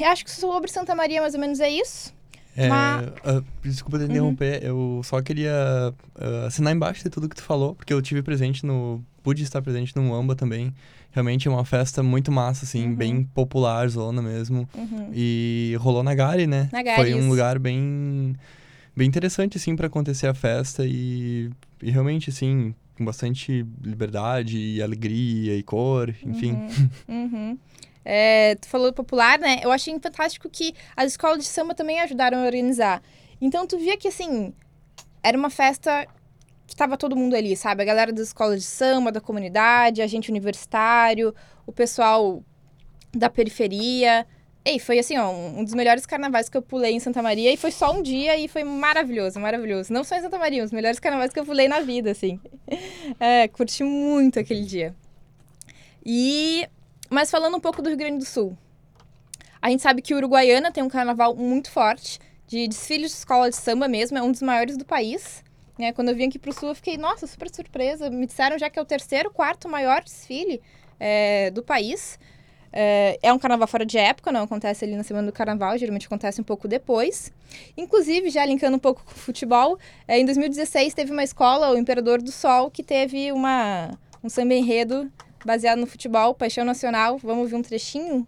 [0.01, 2.15] Eu acho que sobre Santa Maria, mais ou menos, é isso.
[2.57, 7.35] É, Mas- ah, desculpa te interromper, eu só queria ah, assinar embaixo de tudo que
[7.35, 9.05] tu falou, porque eu tive presente no.
[9.25, 10.73] pude estar presente no Amba também.
[11.11, 12.95] Realmente é uma festa muito massa, assim, Uhum.
[12.95, 14.69] bem popular, zona mesmo.
[14.75, 15.11] Uhum.
[15.13, 16.69] E rolou na Gare, né?
[16.73, 17.29] Na Gare, Foi um isso.
[17.29, 18.35] lugar bem.
[18.97, 21.51] bem interessante, assim, para acontecer a festa e,
[21.83, 26.57] e realmente, assim, com bastante liberdade e alegria e cor, enfim.
[27.09, 27.59] Uhum.
[28.05, 29.61] É, tu falou popular, né?
[29.63, 33.03] Eu achei fantástico que as escolas de samba também ajudaram a organizar.
[33.41, 34.53] Então tu via que, assim,
[35.23, 36.07] era uma festa
[36.67, 37.83] que tava todo mundo ali, sabe?
[37.83, 41.35] A galera das escolas de samba, da comunidade, a gente universitário,
[41.67, 42.43] o pessoal
[43.13, 44.27] da periferia.
[44.65, 47.53] Ei, foi assim, ó, um um dos melhores carnavais que eu pulei em Santa Maria
[47.53, 49.93] e foi só um dia e foi maravilhoso, maravilhoso.
[49.93, 52.41] Não só em Santa Maria, os melhores carnavais que eu pulei na vida, assim.
[53.21, 54.95] É, curti muito aquele dia.
[56.05, 56.67] E
[57.11, 58.57] mas falando um pouco do Rio Grande do Sul.
[59.61, 63.57] A gente sabe que Uruguaiana tem um carnaval muito forte, de desfiles de escola de
[63.57, 65.43] samba mesmo, é um dos maiores do país.
[65.79, 65.93] Né?
[65.93, 68.11] Quando eu vim aqui pro Sul, eu fiquei, nossa, super surpresa.
[68.11, 70.61] Me disseram já que é o terceiro, quarto maior desfile
[70.99, 72.19] é, do país.
[72.77, 76.07] É, é um carnaval fora de época, não acontece ali na semana do carnaval, geralmente
[76.07, 77.33] acontece um pouco depois.
[77.77, 81.79] Inclusive, já linkando um pouco com o futebol, é, em 2016 teve uma escola, o
[81.79, 85.09] Imperador do Sol, que teve uma, um samba enredo
[85.47, 87.17] baseado no futebol, Paixão Nacional.
[87.19, 88.27] Vamos ouvir um trechinho?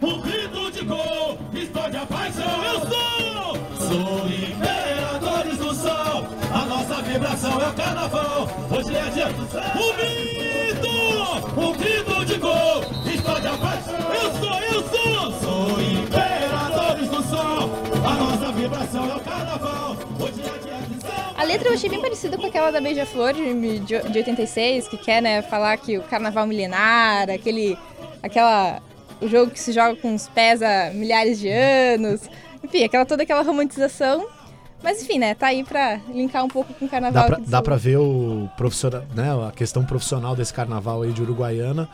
[0.00, 2.64] O grito de gol explode a paixão.
[2.64, 5.29] Eu sou, sou imperadores
[5.74, 6.26] sol.
[6.52, 8.48] A nossa vibração é o carnaval.
[8.70, 9.62] Hoje é dia do céu.
[9.76, 13.94] O grito, de gol explode a paixão.
[14.14, 17.70] Eu sou, eu sou, sou imperadores do sol.
[18.04, 19.96] A nossa vibração é o carnaval.
[20.20, 21.34] Hoje é dia do céu.
[21.36, 24.96] A letra eu achei bem parecida com aquela da Beija-Flor de, de, de 86, que
[24.96, 27.76] quer, né, falar que o carnaval milenar, aquele.
[28.22, 28.80] aquela.
[29.20, 32.28] o jogo que se joga com os pés há milhares de anos.
[32.62, 34.26] Enfim, aquela, toda aquela romantização.
[34.82, 37.62] Mas enfim, né, tá aí pra linkar um pouco com o carnaval Dá pra, dá
[37.62, 41.88] pra ver o profissional, né, a questão profissional desse carnaval aí de Uruguaiana.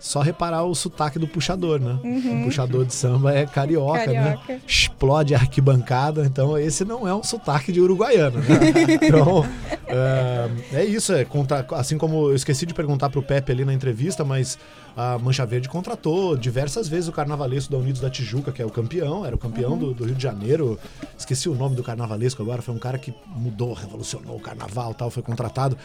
[0.00, 1.98] Só reparar o sotaque do puxador, né?
[2.04, 2.42] Uhum.
[2.42, 4.40] O puxador de samba é carioca, Carioca.
[4.52, 4.60] né?
[4.66, 6.24] Explode a arquibancada.
[6.24, 8.46] Então, esse não é um sotaque de uruguaiano, né?
[9.02, 9.44] Então,
[9.86, 11.12] é, é isso.
[11.12, 14.58] É, contar, assim como eu esqueci de perguntar pro Pepe ali na entrevista, mas
[14.96, 18.70] a Mancha Verde contratou diversas vezes o carnavalesco da Unidos da Tijuca, que é o
[18.70, 19.78] campeão, era o campeão Uhum.
[19.78, 20.78] do, do Rio de Janeiro.
[21.18, 22.62] Esqueci o nome do carnavalesco agora.
[22.62, 25.76] Foi um cara que mudou, revolucionou o carnaval tal, foi contratado.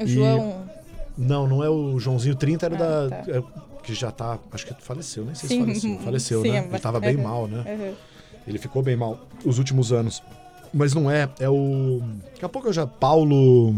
[0.00, 0.64] O E- João.
[1.18, 3.16] Não, não é o Joãozinho 30, era o Ah, da.
[3.24, 3.30] tá.
[3.32, 3.42] é,
[3.82, 4.38] que já tá.
[4.52, 5.98] Acho que faleceu, nem sei se faleceu.
[6.04, 6.58] Faleceu, Sim, né?
[6.58, 7.22] é Ele tava bem Uhum.
[7.22, 7.64] mal, né?
[7.66, 7.94] Uhum.
[8.46, 10.22] Ele ficou bem mal os últimos anos.
[10.72, 12.00] Mas não é, é o.
[12.32, 12.86] Daqui a pouco eu já.
[12.86, 13.74] Paulo.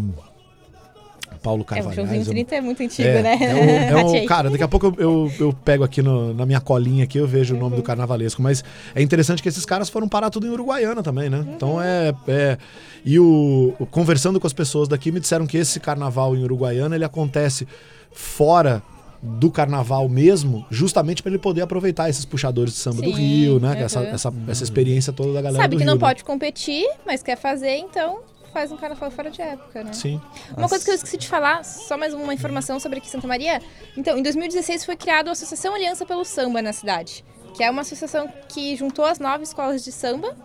[1.43, 1.93] Paulo É, o.
[1.93, 3.39] Joãozinho eu- 30 é muito antigo, é, né?
[3.41, 3.55] é
[3.95, 4.27] um- é um- Achei.
[4.27, 7.27] cara, daqui a pouco eu, eu, eu pego aqui no- na minha colinha aqui, eu
[7.27, 7.81] vejo o nome Uhum.
[7.81, 8.43] do carnavalesco.
[8.43, 8.63] Mas
[8.95, 11.39] é interessante que esses caras foram parar tudo em Uruguaiana também, né?
[11.39, 11.53] Uhum.
[11.55, 12.15] Então é.
[12.29, 12.59] é-
[13.05, 17.05] e o, conversando com as pessoas daqui, me disseram que esse carnaval em Uruguaiana ele
[17.05, 17.67] acontece
[18.13, 18.83] fora
[19.23, 23.61] do carnaval mesmo, justamente para ele poder aproveitar esses puxadores de samba do Sim, Rio,
[23.61, 23.79] né?
[23.79, 24.07] é Essa, uhum.
[24.07, 25.91] essa, essa experiência toda da galera Sabe do que Rio.
[25.93, 26.01] não né?
[26.01, 28.21] pode competir, mas quer fazer, então
[28.53, 29.93] faz um carnaval fora de época, né?
[29.93, 30.21] Sim.
[30.57, 33.27] Uma coisa que eu esqueci de falar, só mais uma informação sobre aqui em Santa
[33.27, 33.61] Maria.
[33.97, 37.25] Então, em 2016 foi criada a Associação Aliança pelo Samba na cidade,
[37.55, 40.37] que é uma associação que juntou as nove escolas de samba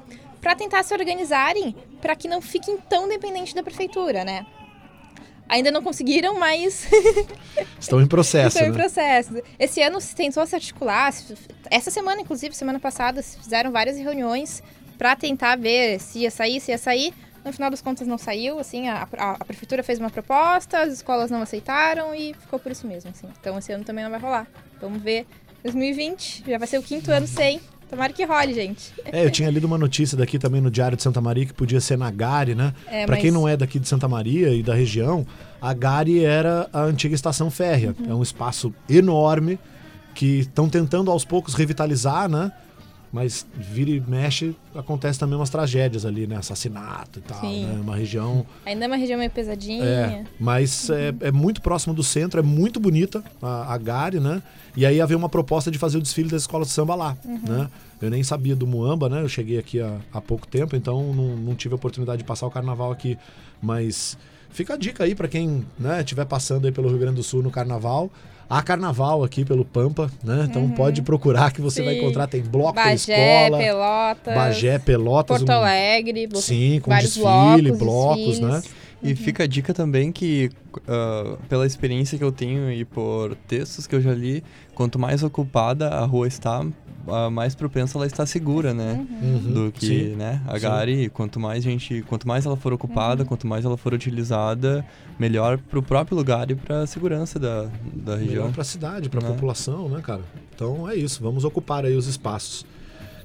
[0.41, 4.45] para tentar se organizarem para que não fiquem tão dependentes da prefeitura, né?
[5.47, 6.87] Ainda não conseguiram, mas
[7.79, 8.77] Estão em processo, estão em né?
[8.77, 9.41] processo.
[9.59, 11.13] Esse ano se tentou se articular.
[11.69, 14.63] Essa semana, inclusive, semana passada, se fizeram várias reuniões
[14.97, 17.13] para tentar ver se ia sair, se ia sair.
[17.45, 18.57] No final das contas, não saiu.
[18.59, 22.71] Assim, a, a- a prefeitura fez uma proposta, as escolas não aceitaram e ficou por
[22.71, 23.11] isso mesmo.
[23.11, 23.27] Assim.
[23.39, 24.47] Então, esse ano também não vai rolar.
[24.81, 25.27] Vamos ver.
[25.63, 27.59] 2020 já vai ser o quinto ano sem.
[27.89, 28.91] Tomara que role, gente.
[29.05, 31.79] É, eu tinha lido uma notícia daqui também no Diário de Santa Maria que podia
[31.79, 32.73] ser na Gare, né?
[32.87, 35.25] É, Pra mas- quem não é daqui de Santa Maria e da região,
[35.61, 37.95] a Gare era a antiga estação férrea.
[37.99, 38.11] Uhum.
[38.11, 39.59] É um espaço enorme
[40.15, 42.51] que estão tentando aos poucos revitalizar, né?
[43.15, 46.35] Mas vira e mexe, acontece também umas tragédias ali, né?
[46.35, 47.65] Assassinato e tal, Sim.
[47.65, 47.79] né?
[47.79, 49.85] Uma região Ainda é uma região meio pesadinha.
[49.85, 54.43] é, mas é, é muito próximo do centro, é muito bonita a, a Gare, né?
[54.75, 57.69] E aí havia uma proposta de fazer o desfile das escolas de samba lá, né?
[58.01, 59.21] Eu nem sabia do Muamba, né?
[59.21, 62.45] Eu cheguei aqui há, há pouco tempo, então não, não tive a oportunidade de passar
[62.47, 63.17] o carnaval aqui.
[63.61, 64.17] Mas
[64.49, 67.41] fica a dica aí para quem né, estiver passando aí pelo Rio Grande do Sul
[67.41, 68.11] no carnaval.
[68.49, 70.45] Há carnaval aqui pelo Pampa, né?
[70.49, 72.01] Então pode procurar que você vai Sim.
[72.01, 72.27] encontrar.
[72.27, 72.93] Tem bloco da Bagé,
[73.43, 74.35] escola, Pelotas.
[74.35, 75.37] Bagé, Pelotas.
[75.39, 76.27] Porto um- Alegre.
[76.27, 78.61] blo- Sim, com vários desfile, blocos, blocos, né?
[79.03, 80.49] E fica a dica também que,
[80.87, 84.43] ah, pela experiência que eu tenho e por textos que eu já li,
[84.73, 86.65] quanto mais ocupada a rua está,
[87.07, 89.05] ah, mais propensa ela está segura, né?
[89.21, 90.15] Uhum, Do que, sim.
[90.15, 90.41] né?
[90.47, 90.61] A Sim.
[90.61, 94.85] Gari, quanto mais gente, quanto mais ela for ocupada, quanto mais ela for utilizada,
[95.19, 98.43] melhor pro próprio lugar e pra segurança da, da região.
[98.43, 99.29] Melhor para a cidade, para a Né?
[99.29, 100.21] população, né, cara?
[100.55, 102.65] Então é isso, vamos ocupar aí os espaços.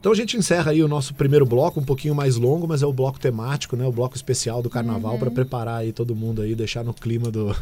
[0.00, 2.86] Então a gente encerra aí o nosso primeiro bloco, um pouquinho mais longo, mas é
[2.86, 3.84] o bloco temático, né?
[3.86, 7.54] O bloco especial do carnaval para preparar aí todo mundo aí, deixar no clima do,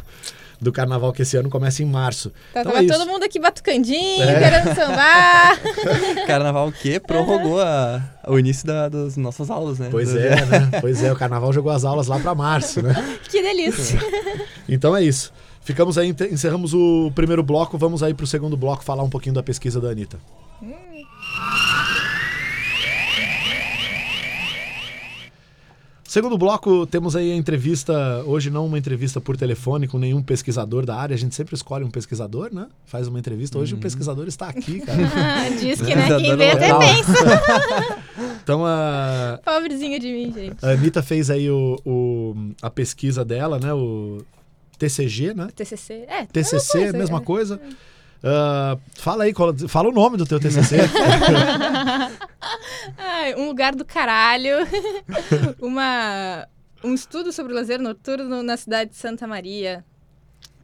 [0.61, 2.29] do carnaval que esse ano começa em março.
[2.53, 4.39] Tá, então tava é todo mundo aqui batucandinho, É.
[4.39, 5.59] querendo sambar.
[6.27, 9.89] Carnaval que prorrogou a, o início da- das nossas aulas, né?
[9.91, 10.69] Pois Do- é, né?
[10.79, 12.93] Pois é, o carnaval jogou as aulas lá para março, né?
[13.29, 13.99] que delícia.
[14.71, 15.33] Então é isso.
[15.61, 19.41] Ficamos aí, encerramos o primeiro bloco, vamos aí pro segundo bloco falar um pouquinho da
[19.43, 20.17] pesquisa da Anitta.
[26.09, 30.83] Segundo bloco, temos aí a entrevista, hoje não uma entrevista por telefone com nenhum pesquisador
[30.83, 32.65] da área, a gente sempre escolhe um pesquisador, né?
[32.83, 34.97] Faz uma entrevista, hoje o pesquisador está aqui, cara.
[35.59, 36.07] Diz que, né?
[36.19, 36.79] Quem vê até local.
[36.95, 37.99] pensa.
[38.43, 40.65] Então a, Pobrezinho de mim, gente.
[40.65, 43.71] a Anitta fez aí o, o- a pesquisa dela, né?
[43.71, 44.23] O
[44.79, 45.49] TCG, né?
[45.55, 46.05] TCC.
[46.07, 47.88] É, TCC, mesma coisa, mesma é.
[48.23, 49.33] Ah, fala aí,
[49.67, 50.77] fala o nome do teu TCC.
[52.97, 54.57] Ai, um lugar do caralho.
[55.61, 56.47] Uma,
[56.83, 59.85] um estudo sobre o lazer noturno na cidade de Santa Maria.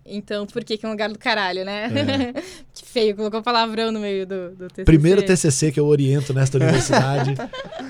[0.06, 1.90] Então, por que que é um lugar do caralho, né?
[2.74, 4.84] que feio, colocou palavrão no meio do, do TCC.
[4.86, 7.34] Primeiro TCC que eu oriento nesta universidade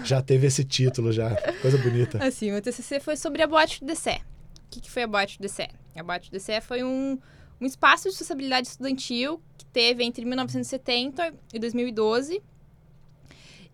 [0.05, 1.36] já teve esse título já.
[1.61, 2.24] Coisa bonita.
[2.26, 4.11] Assim, o TCC foi sobre a Boate do DCE.
[4.11, 5.68] O que, que foi a Boate do DCE?
[5.93, 7.20] A Boate do DCE foi um,
[7.60, 12.41] um espaço de sociabilidade estudantil que teve entre 1970 e 2012.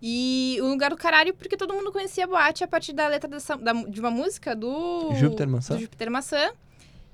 [0.02, 3.30] E o lugar do caralho, porque todo mundo conhecia a boate a partir da letra
[3.30, 5.14] dessa- da- de uma música do...
[5.14, 5.76] Júpiter Maçã?
[5.76, 6.52] Do Júpiter Maçã.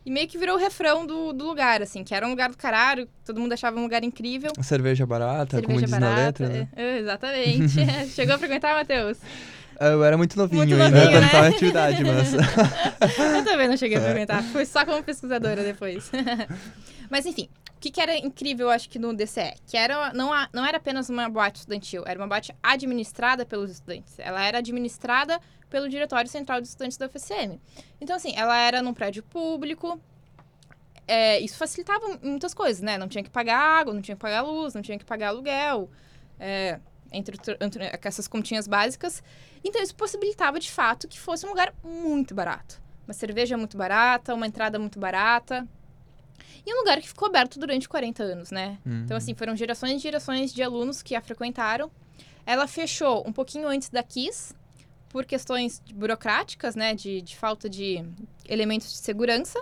[0.05, 2.55] E meio que virou o refrão do, do lugar, assim, que era um lugar do
[2.55, 4.53] caralho, todo mundo achava um lugar incrível.
[4.63, 6.43] Cerveja barata, como cerveja diz na barata.
[6.47, 6.70] letra, né?
[6.78, 7.76] é, é, exatamente.
[8.15, 9.18] Chegou a frequentar, Matheus?
[9.80, 11.30] Eu era muito novinho Muito ainda novinho, quando né?
[11.30, 12.34] tava em atividade, mas...
[13.38, 13.78] Eu também não É.
[13.78, 14.43] cheguei a frequentar.
[14.43, 16.11] Fui só como pesquisadora depois.
[17.09, 19.53] Mas enfim, o que, que era incrível, acho que no DCE?
[19.65, 24.15] Que era, não, não era apenas uma boate estudantil, era uma boate administrada pelos estudantes.
[24.19, 27.57] Ela era administrada pelo Diretório Central de Estudantes da UFSM.
[28.01, 30.01] Então, assim, ela era num prédio público.
[31.07, 32.97] É, isso facilitava muitas coisas, né?
[32.97, 35.89] Não tinha que pagar água, não tinha que pagar luz, não tinha que pagar aluguel.
[36.39, 36.80] é,
[37.11, 39.23] entre, entre essas continhas básicas.
[39.63, 42.81] Então, isso possibilitava, de fato, que fosse um lugar muito barato.
[43.07, 45.67] Uma cerveja muito barata, uma entrada muito barata.
[46.65, 48.77] E um lugar que ficou aberto durante 40 anos, né?
[49.05, 51.89] Então, assim, foram gerações e gerações de alunos que a frequentaram.
[52.45, 54.53] Ela fechou um pouquinho antes da Kiss,
[55.09, 56.93] por questões burocráticas, né?
[56.93, 58.03] De, de falta de
[58.47, 59.61] elementos de segurança.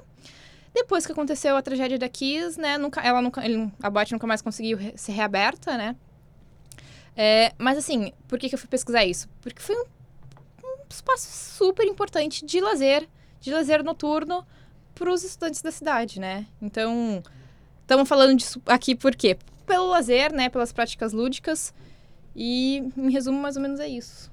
[0.73, 2.77] Depois que aconteceu a tragédia da Kiss, né?
[2.77, 5.95] Nunca, ela nunca, ele- a boate nunca mais conseguiu re- ser reaberta, né?
[7.15, 9.27] É, mas assim, por que, que eu fui pesquisar isso?
[9.41, 9.85] Porque foi um,
[10.63, 13.07] um espaço super importante de lazer,
[13.39, 14.45] de lazer noturno
[14.93, 16.45] para os estudantes da cidade, né?
[16.61, 17.23] Então,
[17.81, 19.37] estamos falando disso aqui por quê?
[19.65, 20.49] Pelo lazer, né?
[20.49, 21.73] Pelas práticas lúdicas.
[22.35, 24.31] E, em resumo, mais ou menos é isso.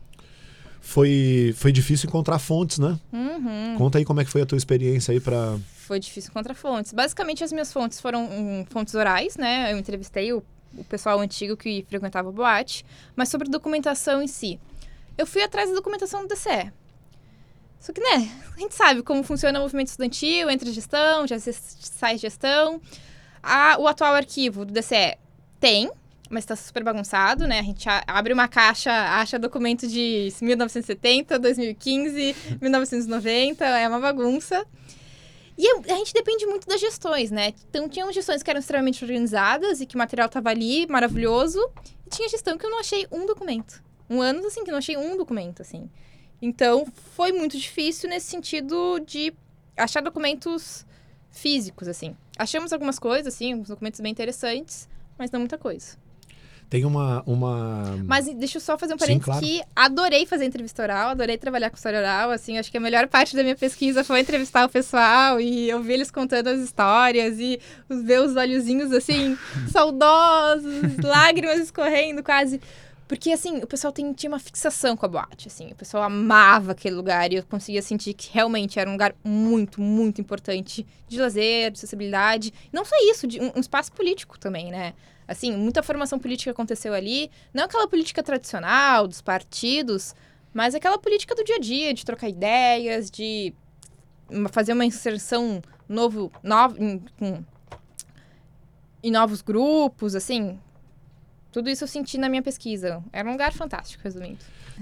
[0.80, 2.99] Foi, foi difícil encontrar fontes, né?
[3.12, 3.76] Uhum.
[3.78, 5.57] Conta aí como é que foi a tua experiência aí pra...
[5.76, 6.93] Foi difícil encontrar fontes.
[6.93, 9.72] Basicamente, as minhas fontes foram hum, fontes orais, né?
[9.72, 10.43] Eu entrevistei o,
[10.77, 12.85] o pessoal antigo que frequentava a boate.
[13.16, 14.59] Mas sobre documentação em si.
[15.18, 16.73] Eu fui atrás da documentação do DCE.
[17.79, 22.16] Só que, né, a gente sabe como funciona o movimento estudantil, entra gestão, já sai
[22.16, 22.81] gestão.
[23.43, 25.16] A- o atual arquivo do DCE
[25.59, 25.91] tem,
[26.31, 27.59] mas está super bagunçado, né?
[27.59, 34.64] A gente a- abre uma caixa, acha documento de 1970, 2015, 1990, é uma bagunça.
[35.57, 37.53] E eu- a gente depende muito das gestões, né?
[37.68, 41.61] Então, tinham gestões que eram extremamente organizadas e que o material estava ali, maravilhoso.
[42.07, 43.82] E tinha gestão que eu não achei um documento.
[44.09, 45.90] Um ano, assim, que eu não achei um documento, assim.
[46.40, 49.32] Então, foi muito difícil nesse sentido de
[49.76, 50.84] achar documentos
[51.30, 52.16] físicos, assim.
[52.36, 54.88] Achamos algumas coisas, assim, alguns documentos bem interessantes,
[55.18, 55.96] mas não muita coisa.
[56.73, 57.23] Tem uma...
[57.27, 57.99] uma...
[58.07, 59.45] Mas deixa eu só fazer um parênteses claro.
[59.45, 63.09] que adorei fazer entrevista oral, adorei trabalhar com história oral, assim, acho que a melhor
[63.09, 67.61] parte da minha pesquisa foi entrevistar o pessoal e ouvir eles contando as histórias e
[67.91, 69.37] os- ver os olhozinhos, assim,
[69.70, 72.59] saudosos, lágrimas escorrendo quase.
[73.07, 75.73] Porque, assim, o pessoal tem- tinha uma fixação com a boate, assim.
[75.73, 79.79] O pessoal amava aquele lugar e eu conseguia sentir que realmente era um lugar muito,
[79.79, 82.51] muito importante de lazer, de acessibilidade.
[82.73, 84.95] Não só isso, de um, um espaço político também, né?
[85.27, 87.31] Assim, muita formação política aconteceu ali.
[87.55, 90.14] Não aquela política tradicional dos partidos,
[90.53, 93.55] mas aquela política do dia a dia, de trocar ideias, de
[94.51, 97.03] fazer uma inserção novo, novo em,
[99.03, 100.59] em novos grupos, assim.
[101.51, 103.03] Tudo isso eu senti na minha pesquisa.
[103.12, 104.39] Era um lugar fantástico, resumindo.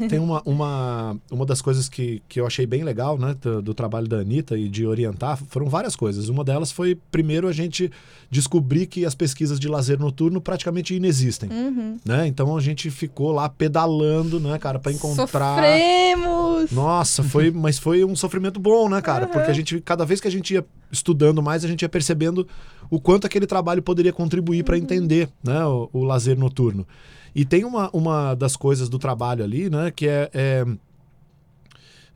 [0.09, 3.74] Tem uma, uma, uma das coisas que, que eu achei bem legal, né, do, do
[3.74, 6.28] trabalho da Anitta e de orientar, foram várias coisas.
[6.28, 7.90] Uma delas foi, primeiro, a gente
[8.30, 11.96] descobrir que as pesquisas de lazer noturno praticamente inexistem, Uhum.
[12.05, 12.26] né?
[12.26, 15.26] Então a gente ficou lá pedalando, né, cara, para encontrar...
[15.26, 16.70] Sofremos!
[16.70, 19.26] Nossa, foi, mas foi um sofrimento bom, né, cara?
[19.26, 22.46] Porque a gente, cada vez que a gente ia estudando mais, a gente ia percebendo
[22.90, 26.86] o quanto aquele trabalho poderia contribuir para entender, né, o, o lazer noturno.
[27.34, 30.64] E tem uma, uma das coisas do trabalho ali, né, que é, é-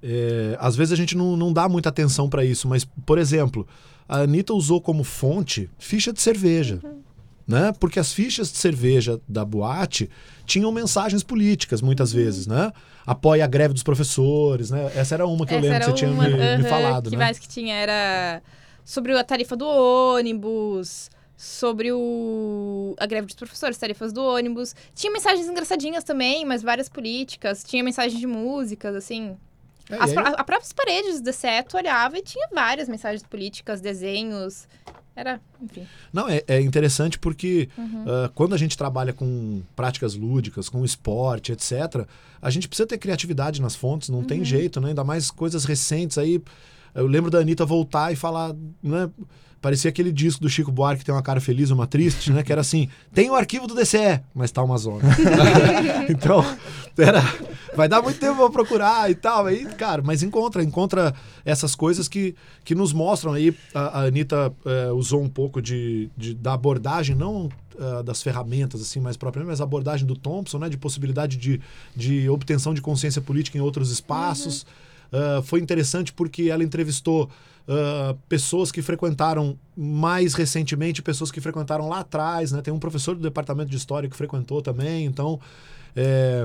[0.03, 3.67] é, às vezes a gente não, não dá muita atenção para isso, mas, por exemplo,
[4.09, 6.81] a Anitta usou como fonte ficha de cerveja.
[7.47, 7.73] Né?
[7.79, 10.09] Porque as fichas de cerveja da boate
[10.47, 12.19] tinham mensagens políticas, muitas Uhum.
[12.25, 12.73] vezes, né?
[13.07, 14.91] Apoia a greve dos professores, né?
[14.95, 17.11] Essa era uma que eu Essa lembro que você tinha uma, me, me aham, falado,
[17.11, 17.23] que né?
[17.23, 18.43] mais que tinha era
[18.83, 24.75] sobre a tarifa do ônibus, sobre o a greve dos professores, tarifas do ônibus.
[24.95, 27.65] Tinha mensagens engraçadinhas também, mas várias políticas.
[27.65, 29.37] Tinha mensagens de músicas, assim.
[29.91, 31.31] É, As, aí- a próprias paredes do
[31.69, 34.67] tu olhava e tinha várias mensagens políticas, desenhos.
[35.17, 35.87] Era, enfim.
[36.13, 38.05] Não, é, é interessante porque Uhum.
[38.09, 42.07] ah, quando a gente trabalha com práticas lúdicas, com esporte, etc.,
[42.43, 44.25] a gente precisa ter criatividade nas fontes, não Uhum.
[44.25, 44.89] tem jeito, né?
[44.89, 46.41] Ainda mais coisas recentes aí.
[46.95, 49.11] Eu lembro da Anitta voltar e falar, né?
[49.61, 52.43] Parecia aquele disco do Chico Buarque que tem uma cara feliz, uma triste, né?
[52.43, 55.03] Que era assim, tem o arquivo do DCE, mas tá uma zona.
[56.11, 56.45] então,
[56.99, 57.23] era,
[57.75, 59.47] vai dar muito tempo pra procurar e tal.
[59.47, 61.15] Aí, cara, mas encontra, encontra
[61.47, 63.57] essas coisas que, que nos mostram aí.
[63.75, 68.81] A, a Anitta eh, usou um pouco de, de- da abordagem, não ah, das ferramentas,
[68.81, 70.69] assim, mais propriamente, mas a abordagem do Thompson, né?
[70.69, 71.61] De possibilidade de,
[71.97, 74.65] de obtenção de consciência política em outros espaços.
[75.15, 77.31] Ah, foi interessante porque ela entrevistou
[77.69, 82.61] ah, pessoas que frequentaram mais recentemente, pessoas que frequentaram lá atrás, né?
[82.61, 85.39] Tem um professor do departamento de história que frequentou também, então
[85.95, 86.45] é,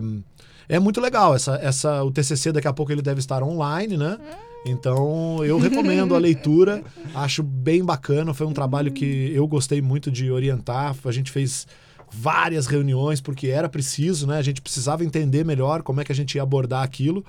[0.69, 1.33] é muito legal.
[1.35, 4.19] Essa, essa, o TCC daqui a pouco ele deve estar online, né?
[4.65, 6.83] Então eu recomendo a leitura,
[7.15, 8.35] acho bem bacana.
[8.35, 10.95] Foi um trabalho que eu gostei muito de orientar.
[11.03, 11.65] A gente fez
[12.11, 14.37] várias reuniões porque era preciso, né?
[14.37, 17.25] A gente precisava entender melhor como é que a gente ia abordar aquilo.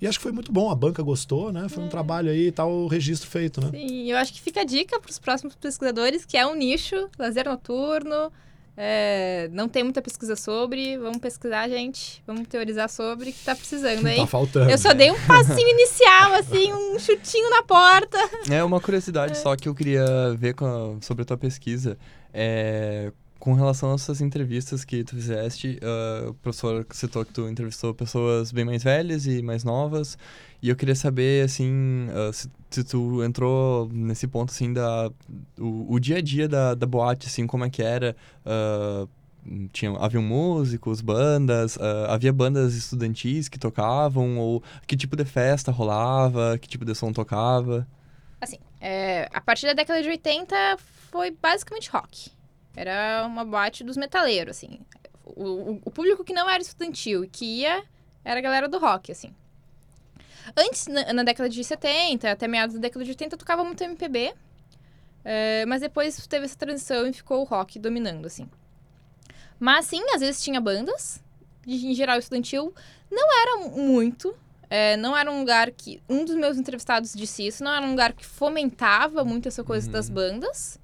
[0.00, 1.68] E acho que foi muito bom, a banca gostou, né?
[1.68, 3.70] Foi um trabalho aí, tá o registro feito, né?
[3.70, 7.08] Sim, eu acho que fica a dica para os próximos pesquisadores, que é um nicho,
[7.18, 8.30] lazer noturno.
[8.76, 10.98] é, não tem muita pesquisa sobre.
[10.98, 12.20] Vamos pesquisar, gente.
[12.26, 14.16] Vamos teorizar sobre, que tá precisando, hein?
[14.16, 14.68] Tá faltando.
[14.68, 18.18] Eu só dei um passinho inicial, assim, um chutinho na porta.
[18.50, 20.04] É uma curiosidade só que eu queria
[20.36, 21.96] ver com a- sobre a tua pesquisa.
[22.32, 23.12] É,
[23.44, 27.92] com relação a essas entrevistas que tu fizeste, ah, o professor citou que tu entrevistou
[27.92, 30.16] pessoas bem mais velhas e mais novas.
[30.62, 35.10] E eu queria saber, assim, ah, se, se tu entrou nesse ponto, assim, da...
[35.58, 38.16] O, o dia a dia da, da boate, assim, como é que era...
[38.46, 39.06] ah,
[39.74, 45.70] tinha, haviam músicos, bandas, ah, havia bandas estudantis que tocavam, ou que tipo de festa
[45.70, 47.86] rolava, que tipo de som tocava?
[48.40, 50.78] Assim, É, a partir da década de 80
[51.10, 52.32] foi basicamente rock.
[52.76, 54.80] Era uma boate dos metaleiros, assim.
[55.24, 57.82] O, o- público que não era estudantil e que ia
[58.24, 59.34] era a galera do rock, assim.
[60.56, 64.34] Antes, na, na década de 70, até meados da década de 80, tocava muito MPB.
[65.24, 68.48] é, mas depois teve essa transição e ficou o rock dominando, assim.
[69.58, 71.22] Mas sim, às vezes tinha bandas,
[71.66, 72.74] em geral estudantil.
[73.10, 74.34] Não era muito,
[74.68, 76.02] é, não era um lugar que.
[76.08, 79.88] Um dos meus entrevistados disse isso, não era um lugar que fomentava muito essa coisa
[79.90, 80.78] das bandas.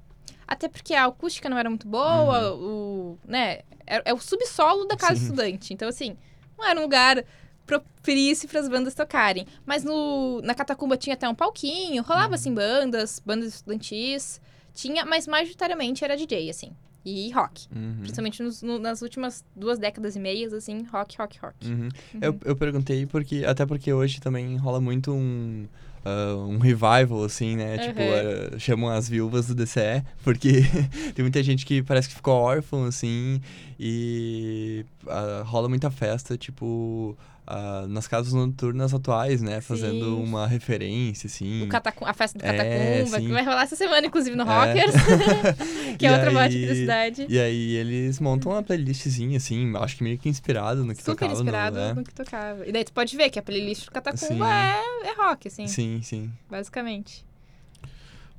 [0.51, 3.16] Até porque a acústica não era muito boa, o.
[3.24, 3.61] né?
[3.86, 5.22] É, é o subsolo da casa Sim.
[5.26, 5.72] estudante.
[5.72, 6.16] Então, assim,
[6.59, 7.24] não era um lugar
[7.64, 9.46] propício para as bandas tocarem.
[9.64, 14.40] Mas no, na Catacumba tinha até um palquinho, rolava assim bandas, bandas estudantis.
[14.74, 16.72] Tinha, mas majoritariamente era DJ, assim.
[17.05, 17.66] E rock.
[17.74, 17.98] Uhum.
[18.01, 21.66] Principalmente nos- no- nas últimas duas décadas e meias, assim, rock, rock, rock.
[21.66, 21.88] Uhum.
[22.20, 25.66] Eu, eu perguntei porque, até porque hoje também rola muito um,
[26.05, 27.78] ah, um revival, assim, né?
[27.78, 28.09] Tipo, Uhum.
[28.55, 30.62] ah, chamam as viúvas do DCE, porque
[31.14, 33.40] tem muita gente que parece que ficou órfão, assim,
[33.78, 37.16] e ah, rola muita festa, tipo,
[37.53, 39.61] ah, nas casas noturnas atuais, né?
[39.61, 40.22] Fazendo Sim.
[40.22, 41.64] uma referência, assim.
[41.64, 43.26] O Catacu- a festa do É, Catacumba, sim.
[43.26, 44.46] que vai rolar essa semana, inclusive, no É.
[44.46, 44.94] Rockers,
[45.98, 47.26] que é E outra boate aqui da cidade.
[47.28, 51.12] E aí eles montam uma playlistzinha, assim, acho que meio que inspirado no que Super
[51.16, 51.94] tocava inspirado no...
[51.96, 52.66] no que tocava.
[52.66, 56.01] E daí tu pode ver que a playlist do Catacumba é, é rock, assim, Sim,
[56.03, 56.30] sim.
[56.48, 57.24] basicamente.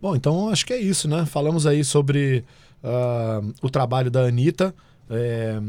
[0.01, 1.25] Bom, então acho que é isso, né?
[1.25, 2.43] Falamos aí sobre
[2.83, 4.73] ah, o trabalho da Anitta,
[5.09, 5.59] é,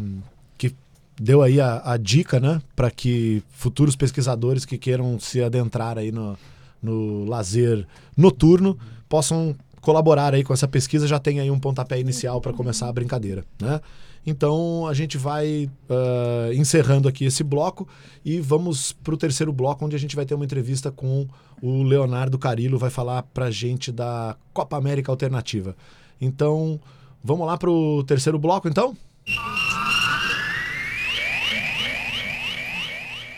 [1.23, 2.61] deu aí a, a dica, né?
[2.75, 6.37] Para que futuros pesquisadores que queiram se adentrar aí no,
[6.83, 8.77] no lazer noturno
[9.09, 12.93] possam colaborar aí com essa pesquisa, já tem aí um pontapé inicial para começar a
[12.93, 13.81] brincadeira, né?
[14.25, 17.89] Então a gente vai ah, encerrando aqui esse bloco
[18.25, 21.27] e vamos para o terceiro bloco, onde a gente vai ter uma entrevista com
[21.61, 25.77] o Leonardo Carillo, vai falar para gente da Copa América Alternativa.
[26.21, 26.81] Então
[27.23, 28.97] vamos lá para o terceiro bloco, então?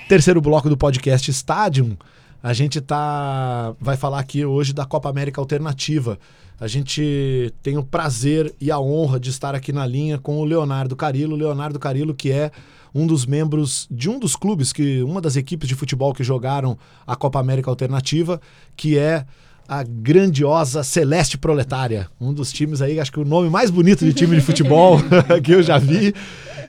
[0.06, 1.96] Terceiro bloco do podcast Stadium.
[2.42, 6.18] A gente tá vai falar aqui hoje da Copa América Alternativa.
[6.60, 10.44] A gente tem o prazer e a honra de estar aqui na linha com o
[10.44, 11.34] Leonardo Carillo.
[11.34, 12.50] Leonardo Carillo, que é
[12.94, 16.76] um dos membros de um dos clubes, que uma das equipes de futebol que jogaram
[17.06, 18.38] a Copa América Alternativa,
[18.76, 19.24] que é
[19.68, 22.08] a grandiosa Celeste Proletária.
[22.20, 24.98] Um dos times aí, acho que o nome mais bonito de time de futebol
[25.42, 26.14] que eu já vi.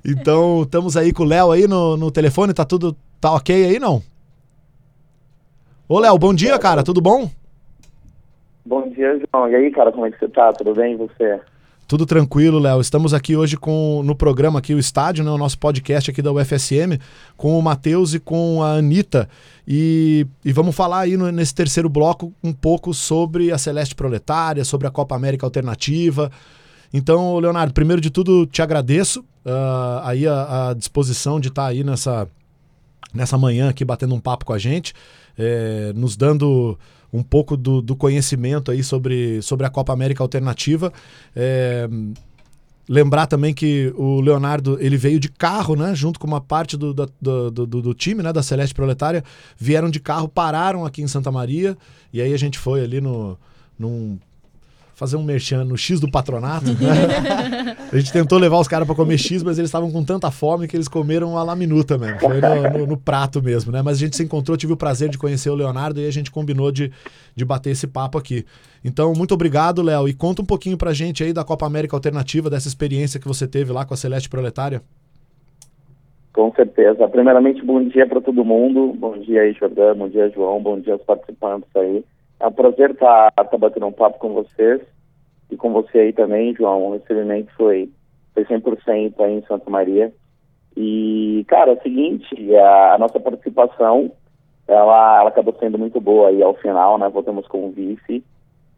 [0.04, 3.80] Então, estamos aí com o Léo aí no, no telefone, tá tudo tá ok aí,
[3.80, 4.02] não?
[5.88, 7.30] Ô, Léo, bom dia, cara, tudo bom?
[8.66, 9.50] Bom dia, João.
[9.50, 10.52] E aí, cara, como é que você tá?
[10.54, 11.40] Tudo bem e você?
[11.88, 12.82] Tudo tranquilo, Léo.
[12.82, 16.32] Estamos aqui hoje com no programa aqui o Estádio, né, o nosso podcast aqui da
[16.32, 17.00] UFSM,
[17.38, 19.30] com o Matheus e com a Anitta.
[19.68, 24.66] E, e vamos falar aí no- nesse terceiro bloco um pouco sobre a Celeste Proletária,
[24.66, 26.32] sobre a Copa América Alternativa.
[26.92, 31.84] Então, Leonardo, primeiro de tudo, te agradeço ah, aí a, a disposição de estar aí
[31.84, 32.28] nessa,
[33.14, 34.92] nessa manhã aqui batendo um papo com a gente,
[35.38, 36.80] eh, nos dando
[37.16, 40.92] um pouco do, do conhecimento aí sobre, sobre a Copa América Alternativa.
[41.36, 41.88] É,
[42.88, 45.96] lembrar também que o Leonardo ele veio de carro, né?
[45.96, 47.10] Junto com uma parte do, do,
[47.52, 48.32] do- do time, né?
[48.32, 49.24] Da Celeste Proletária,
[49.58, 51.76] vieram de carro, pararam aqui em Santa Maria
[52.14, 53.38] e aí a gente foi ali no
[53.78, 54.18] num
[54.96, 56.66] fazer um merchan no X do patronato.
[56.68, 57.76] né?
[57.92, 60.68] a gente tentou levar os caras para comer X, mas eles estavam com tanta fome
[60.68, 62.18] que eles comeram a la minuta mesmo.
[62.20, 63.82] Foi no, no- no prato mesmo, né?
[63.82, 66.32] Mas a gente se encontrou, tive o prazer de conhecer o Leonardo e a gente
[66.32, 66.92] combinou de,
[67.36, 68.46] de bater esse papo aqui.
[68.86, 70.08] Então, muito obrigado, Léo.
[70.08, 73.46] E conta um pouquinho pra gente aí da Copa América Alternativa, dessa experiência que você
[73.46, 74.82] teve lá com a Celeste Proletária.
[76.34, 77.08] Com certeza.
[77.08, 78.94] Primeiramente, bom dia para todo mundo.
[78.98, 79.96] Bom dia aí, Jordão.
[79.96, 80.62] Bom dia, João.
[80.62, 82.04] Bom dia aos participantes aí.
[82.40, 84.82] É um prazer estar tá, batendo um papo com vocês
[85.50, 86.88] e com você aí também, João.
[86.88, 87.90] O recebimento foi,
[88.34, 90.14] foi 100% aí em Santa Maria.
[90.76, 94.12] E, cara, é o seguinte, a, a nossa participação,
[94.68, 97.08] ela, ela acabou sendo muito boa aí ao final, né?
[97.08, 98.24] Voltamos com o vice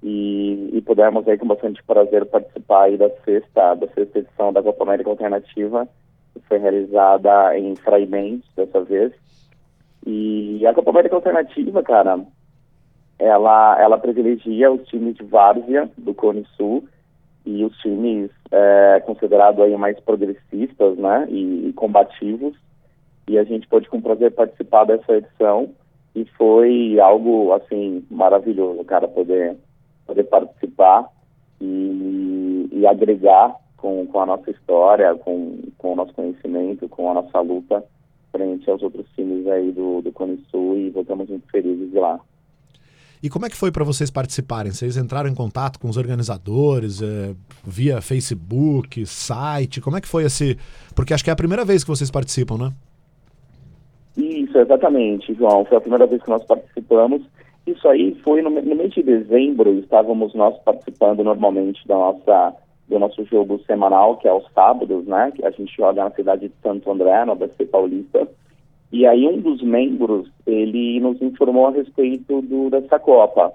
[0.03, 4.61] e, e pudemos aí com bastante prazer participar aí da sexta, da sexta edição da
[4.61, 5.87] Copa América Alternativa,
[6.33, 9.11] que foi realizada em Fraimente dessa vez.
[10.05, 12.19] E a Copa América Alternativa, cara,
[13.19, 16.87] ela, ela privilegia os times de várzea do Cone Sul
[17.45, 22.55] e os times é, considerados aí mais progressistas, né, e, e combativos.
[23.27, 25.69] E a gente pôde com prazer participar dessa edição
[26.15, 29.57] e foi algo assim maravilhoso, cara, poder
[30.05, 31.09] poder participar
[31.59, 37.15] e, e agregar com, com a nossa história, com, com o nosso conhecimento, com a
[37.15, 37.83] nossa luta
[38.31, 42.19] frente aos outros times aí do, do Cone Sul e voltamos muito felizes de lá.
[43.21, 44.71] E como é que foi para vocês participarem?
[44.71, 47.33] Vocês entraram em contato com os organizadores é,
[47.65, 49.81] via Facebook, site?
[49.81, 50.57] Como é que foi esse?
[50.95, 52.73] Porque acho que é a primeira vez que vocês participam, né?
[54.15, 55.65] Isso, exatamente, João.
[55.65, 57.21] Foi a primeira vez que nós participamos.
[57.65, 62.55] Isso aí foi no, no mês de dezembro, estávamos nós participando normalmente da nossa,
[62.87, 65.31] do nosso jogo semanal, que é aos sábados, né?
[65.35, 68.27] Que a gente joga na cidade de Santo André, no ABC Paulista.
[68.91, 73.51] E aí um dos membros, ele nos informou a respeito do, dessa Copa.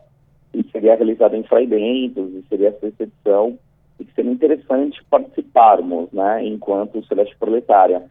[0.52, 3.58] E seria realizada em Frei Bentos, e seria essa edição,
[3.98, 6.44] e que seria interessante participarmos, né?
[6.44, 8.02] Enquanto Celeste Proletária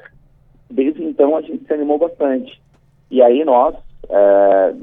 [0.71, 2.59] desde então a gente se animou bastante.
[3.09, 3.75] E aí nós,
[4.09, 4.73] é,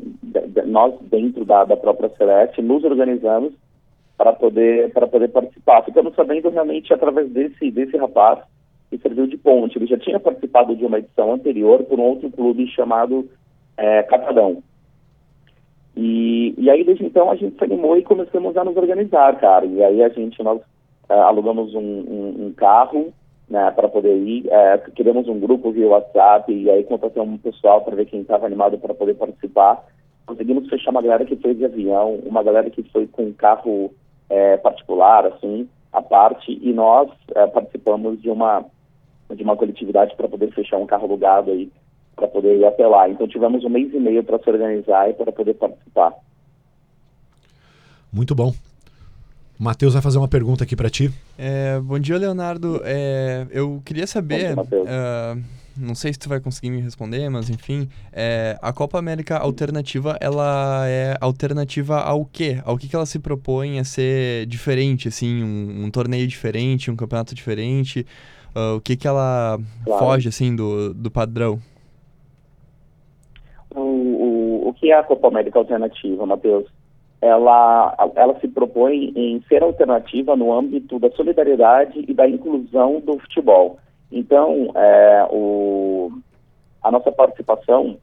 [0.66, 3.52] nós dentro da, da própria Celeste, nos organizamos
[4.16, 5.82] para poder para poder participar.
[5.84, 8.40] Ficamos sabendo realmente através desse desse rapaz
[8.90, 9.78] que serviu de ponte.
[9.78, 13.28] Ele já tinha participado de uma edição anterior por um outro clube chamado
[13.76, 14.62] é, Catadão.
[15.96, 19.66] E, e aí desde então a gente se animou e começamos a nos organizar, cara.
[19.66, 20.60] E aí a gente nós
[21.08, 23.12] é, alugamos um, um, um carro
[23.48, 24.46] né, para poder ir.
[24.50, 28.46] É, criamos um grupo via WhatsApp e aí contatamos um pessoal para ver quem estava
[28.46, 29.84] animado para poder participar.
[30.26, 33.90] Conseguimos fechar uma galera que foi de avião, uma galera que foi com carro
[34.28, 38.64] é, particular, assim, à parte, e nós é, participamos de uma
[39.34, 41.70] de uma coletividade para poder fechar um carro alugado aí
[42.16, 43.08] para poder ir até lá.
[43.08, 46.12] Então tivemos um mês e meio para se organizar e para poder participar.
[48.12, 48.52] Muito bom.
[49.58, 51.10] Matheus vai fazer uma pergunta aqui para ti.
[51.36, 52.80] É, bom dia, Leonardo.
[52.84, 54.88] É, eu queria saber, Bom dia, Matheus.
[54.88, 55.36] ah,
[55.76, 60.16] não sei se tu vai conseguir me responder, mas enfim, é, a Copa América Alternativa,
[60.20, 62.60] ela é alternativa ao quê?
[62.64, 66.96] Ao que, que ela se propõe a ser diferente, assim, um, um torneio diferente, um
[66.96, 68.06] campeonato diferente?
[68.58, 70.04] Ah, o que que ela Claro.
[70.04, 71.60] foge, assim, do, do padrão?
[73.72, 76.66] O, o, o que é a Copa América Alternativa, Matheus?
[77.20, 83.18] Ela, ela se propõe em ser alternativa no âmbito da solidariedade e da inclusão do
[83.20, 83.78] futebol.
[84.10, 86.10] Então, é, o,
[86.82, 87.96] a nossa participação,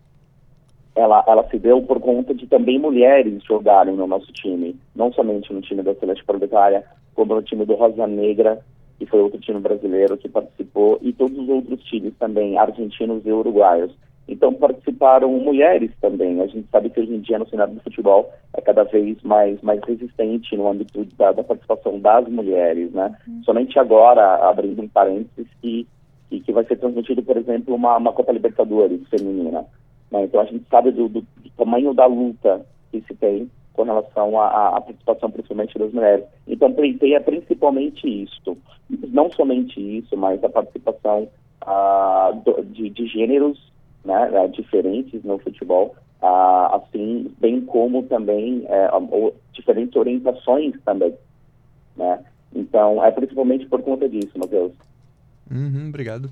[0.95, 5.51] ela, ela se deu por conta de também mulheres jogarem no nosso time, não somente
[5.51, 6.83] no time da Celeste Proletária,
[7.13, 8.61] como no time do Rosa Negra,
[8.97, 13.31] que foi outro time brasileiro que participou, e todos os outros times também, argentinos e
[13.31, 13.91] uruguaios.
[14.27, 16.41] Então participaram mulheres também.
[16.41, 19.61] A gente sabe que hoje em dia no cenário do futebol é cada vez mais,
[19.61, 23.15] mais resistente no âmbito da, da participação das mulheres, né?
[23.43, 25.87] Somente agora, abrindo um parênteses, que,
[26.29, 29.63] que, que vai ser transmitido, por exemplo, uma, uma Copa Libertadores feminina.
[30.11, 30.23] né?
[30.23, 34.39] Então a gente sabe do, do, do tamanho da luta que se tem com relação
[34.39, 36.25] à, à- participação principalmente das mulheres.
[36.47, 38.57] Então pleiteia principalmente isso.
[38.89, 41.27] Não somente isso, mas a participação
[41.61, 43.59] ah, do- de, de gêneros
[44.03, 48.65] né, eh, diferentes no futebol, ah, assim, bem como também
[49.11, 51.13] o- diferentes orientações também,
[51.97, 52.19] né?
[52.53, 54.71] Então, é principalmente por conta disso, Matheus.
[55.51, 56.29] Uhum, obrigado.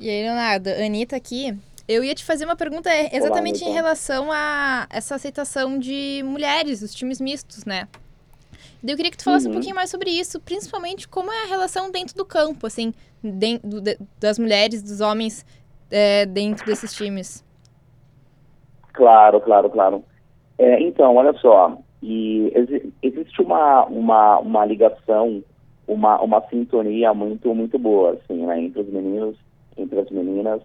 [0.00, 1.54] E aí, Leonardo, Anitta aqui.
[1.88, 3.72] Eu ia te fazer uma pergunta é, exatamente em Anitta.
[3.82, 7.88] relação a essa aceitação de mulheres, os times mistos, né?
[8.86, 9.54] Eu queria que tu falasse um Uhum.
[9.54, 12.92] pouquinho mais sobre isso, principalmente como é a relação dentro do campo, assim,
[13.24, 15.44] den- do- de- das mulheres, dos homens
[15.90, 17.42] é, dentro desses times.
[18.92, 20.04] Claro, claro, claro.
[20.58, 25.42] É, então, olha só, e exi- existe uma, uma, uma ligação,
[25.86, 29.36] uma, uma sintonia muito, muito boa, assim, né, entre os meninos,
[29.76, 30.60] entre as meninas.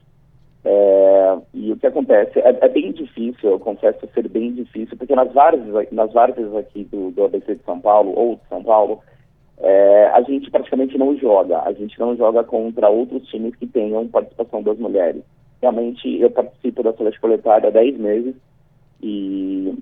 [0.65, 5.13] É, e o que acontece é, é bem difícil, eu confesso ser bem difícil, porque
[5.13, 5.61] nas várias,
[5.91, 9.01] nas várias aqui do, do ABC de São Paulo, ou de São Paulo,
[9.59, 11.61] é, a gente praticamente não joga.
[11.63, 15.21] A gente não joga contra outros times que tenham participação das mulheres.
[15.61, 18.35] Realmente, eu participo da Celeste Coletária há 10 meses
[19.01, 19.73] e,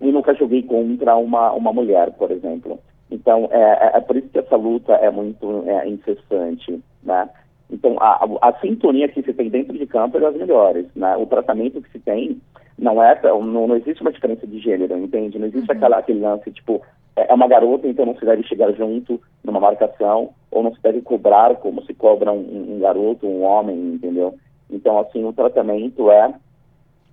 [0.00, 2.78] e nunca joguei contra uma, uma mulher, por exemplo.
[3.10, 7.28] Então, é, é- é por isso que essa luta é muito é, incessante, né?
[7.70, 11.16] Então, a, a, a sintonia que se tem dentro de campo é das melhores, né?
[11.16, 12.40] O tratamento que se tem
[12.78, 15.38] não é, não, não existe uma diferença de gênero, entende?
[15.38, 16.82] Não existe aquela, aquele lance, tipo,
[17.16, 20.82] é é uma garota, então não se deve chegar junto numa marcação, ou não se
[20.82, 24.34] deve cobrar como se cobra um, um garoto, um homem, entendeu?
[24.70, 26.34] Então, assim, o tratamento é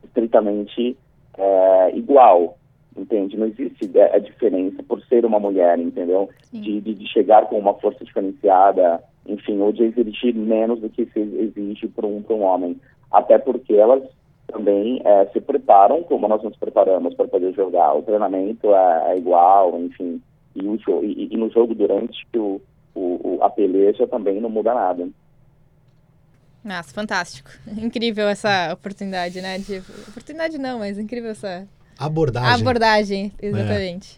[0.04, 0.98] estritamente
[1.38, 2.58] é, igual,
[2.98, 3.38] entende?
[3.38, 6.30] Não existe é, a diferença por ser uma mulher, entendeu?
[6.52, 11.06] De, de, de chegar com uma força diferenciada, enfim, ou de exigir menos do que
[11.08, 12.80] se exige para um, pra um homem.
[13.12, 14.04] Até porque elas
[14.48, 17.94] também é, se preparam como nós nos preparamos para poder jogar.
[17.96, 20.22] O treinamento é, é igual, enfim,
[20.56, 22.62] e, o, e, e no jogo durante o,
[22.94, 25.08] o- a peleja também não muda nada.
[26.64, 27.50] Nossa, fantástico.
[27.78, 29.58] Incrível essa oportunidade, né?
[29.58, 29.82] De...
[30.08, 31.68] Oportunidade não, mas incrível essa,
[31.98, 32.62] Abordagem.
[32.62, 34.18] Abordagem, exatamente.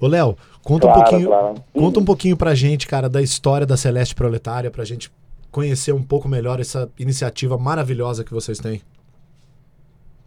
[0.00, 1.28] Ô, Léo, conta um Claro, pouquinho.
[1.28, 1.54] claro.
[1.72, 5.10] Conta um pouquinho pra gente, cara, da história da Celeste Proletária, pra gente
[5.50, 8.80] conhecer um pouco melhor essa iniciativa maravilhosa que vocês têm.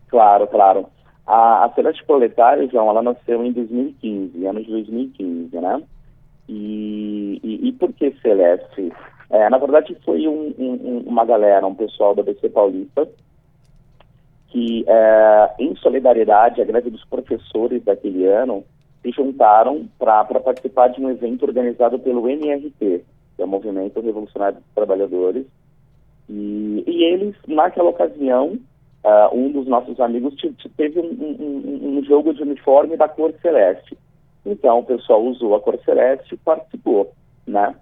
[0.07, 0.85] Claro, claro.
[1.27, 5.81] A, a Celeste Proletária, João, ela nasceu em 2015, ano de 2015, né?
[6.47, 8.93] E, e, e por que Celeste?
[9.31, 13.09] É, na verdade, foi um- um- um- uma galera, um pessoal da BC Paulista,
[14.55, 18.63] que, é, em solidariedade à greve dos professores daquele ano,
[19.01, 22.71] se juntaram para participar de um evento organizado pelo MRT,
[23.35, 25.45] que é o Movimento Revolucionário dos Trabalhadores.
[26.29, 28.57] E, e eles, naquela ocasião,
[29.03, 33.09] ah, um dos nossos amigos te- te- teve um, um- um- jogo de uniforme da
[33.09, 33.97] cor celeste.
[34.45, 37.11] Então, o pessoal usou a cor celeste e participou,
[37.45, 37.75] né?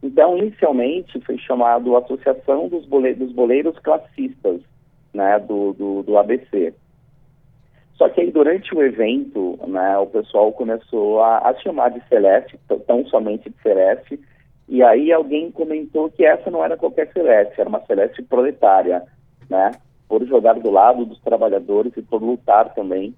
[0.00, 4.60] Então, inicialmente, foi chamado Associação dos, dos Boleiros Classistas,
[5.12, 6.74] né, do, do, do ABC.
[7.94, 12.58] Só que aí, durante o evento, né, o pessoal começou a, a chamar de Celeste,
[12.86, 14.18] tão somente de Celeste,
[14.68, 19.02] e aí alguém comentou que essa não era qualquer Celeste, era uma Celeste proletária,
[19.48, 19.72] né,
[20.08, 23.14] por jogar do lado dos trabalhadores e por lutar também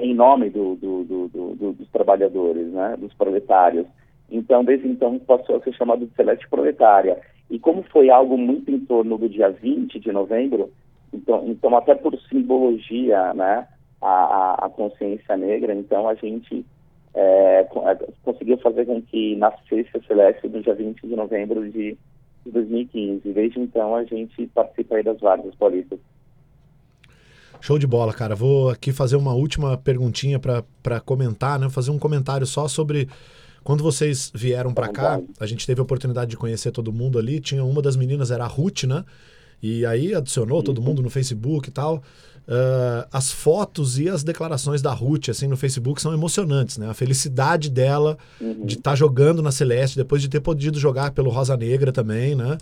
[0.00, 3.86] em nome do- do- do- dos trabalhadores, né, dos proletários.
[4.30, 7.18] Então, desde então, passou a ser chamado de Celeste Proletária.
[7.50, 10.70] E como foi algo muito em torno do dia 20 de novembro,
[11.12, 13.68] então, então até por simbologia, né,
[14.00, 16.64] a, a- consciência negra, então a gente
[17.14, 21.96] é, é, conseguiu fazer com que nascesse a Celeste no dia 20 de novembro de,
[22.44, 23.32] de 2015.
[23.32, 25.98] Desde então, a gente participa aí das várias paulistas.
[27.60, 28.34] Show de bola, cara.
[28.34, 31.70] Vou aqui fazer uma última perguntinha pra comentar, né?
[31.70, 33.08] Fazer um comentário só sobre
[33.62, 35.20] quando vocês vieram pra cá.
[35.38, 37.38] A gente teve a oportunidade de conhecer todo mundo ali.
[37.40, 39.04] Tinha uma das meninas, era a Ruth, né?
[39.62, 42.02] E aí adicionou todo mundo no Facebook e tal.
[42.48, 46.88] Ah, as fotos e as declarações da Ruth, assim, no Facebook são emocionantes, né?
[46.88, 48.18] A felicidade dela
[48.64, 52.58] de estar jogando na Celeste, depois de ter podido jogar pelo Rosa Negra também, né?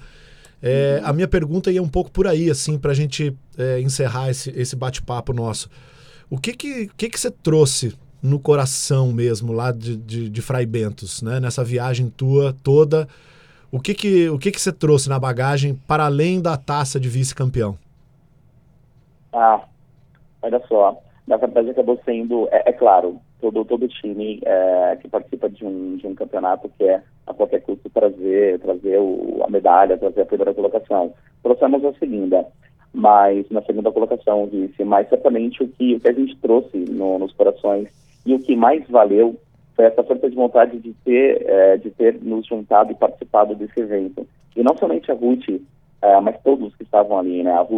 [0.62, 4.51] É, A minha pergunta ia um pouco por aí, assim, pra gente é, encerrar esse,
[4.55, 5.70] esse bate-papo nosso.
[6.28, 10.66] O que que, que que você trouxe no coração mesmo lá de, de, de Frei
[10.66, 11.40] Bentos, né?
[11.40, 13.09] Nessa viagem tua toda,
[13.73, 17.09] o que que, o que que você trouxe na bagagem para além da taça de
[17.09, 17.77] vice-campeão?
[19.33, 19.62] Ah,
[20.43, 25.49] olha só, na verdade acabou sendo, é, é claro, todo, todo time é, que participa
[25.49, 30.23] de um, de um campeonato quer a qualquer custo trazer, trazer o, a medalha, trazer
[30.23, 31.12] a primeira colocação.
[31.43, 32.45] Trouxemos a segunda,
[32.93, 37.18] mas na segunda colocação, disse, mas certamente o que, o que a gente trouxe no-
[37.21, 37.89] nos corações
[38.27, 39.41] e o que mais valeu
[39.81, 43.81] foi essa força de vontade de ter, é, de ter nos juntado e participado desse
[43.81, 44.26] evento.
[44.55, 45.49] E não somente a Ruth,
[46.03, 47.53] é, mas todos que estavam ali, né?
[47.53, 47.68] A Ruth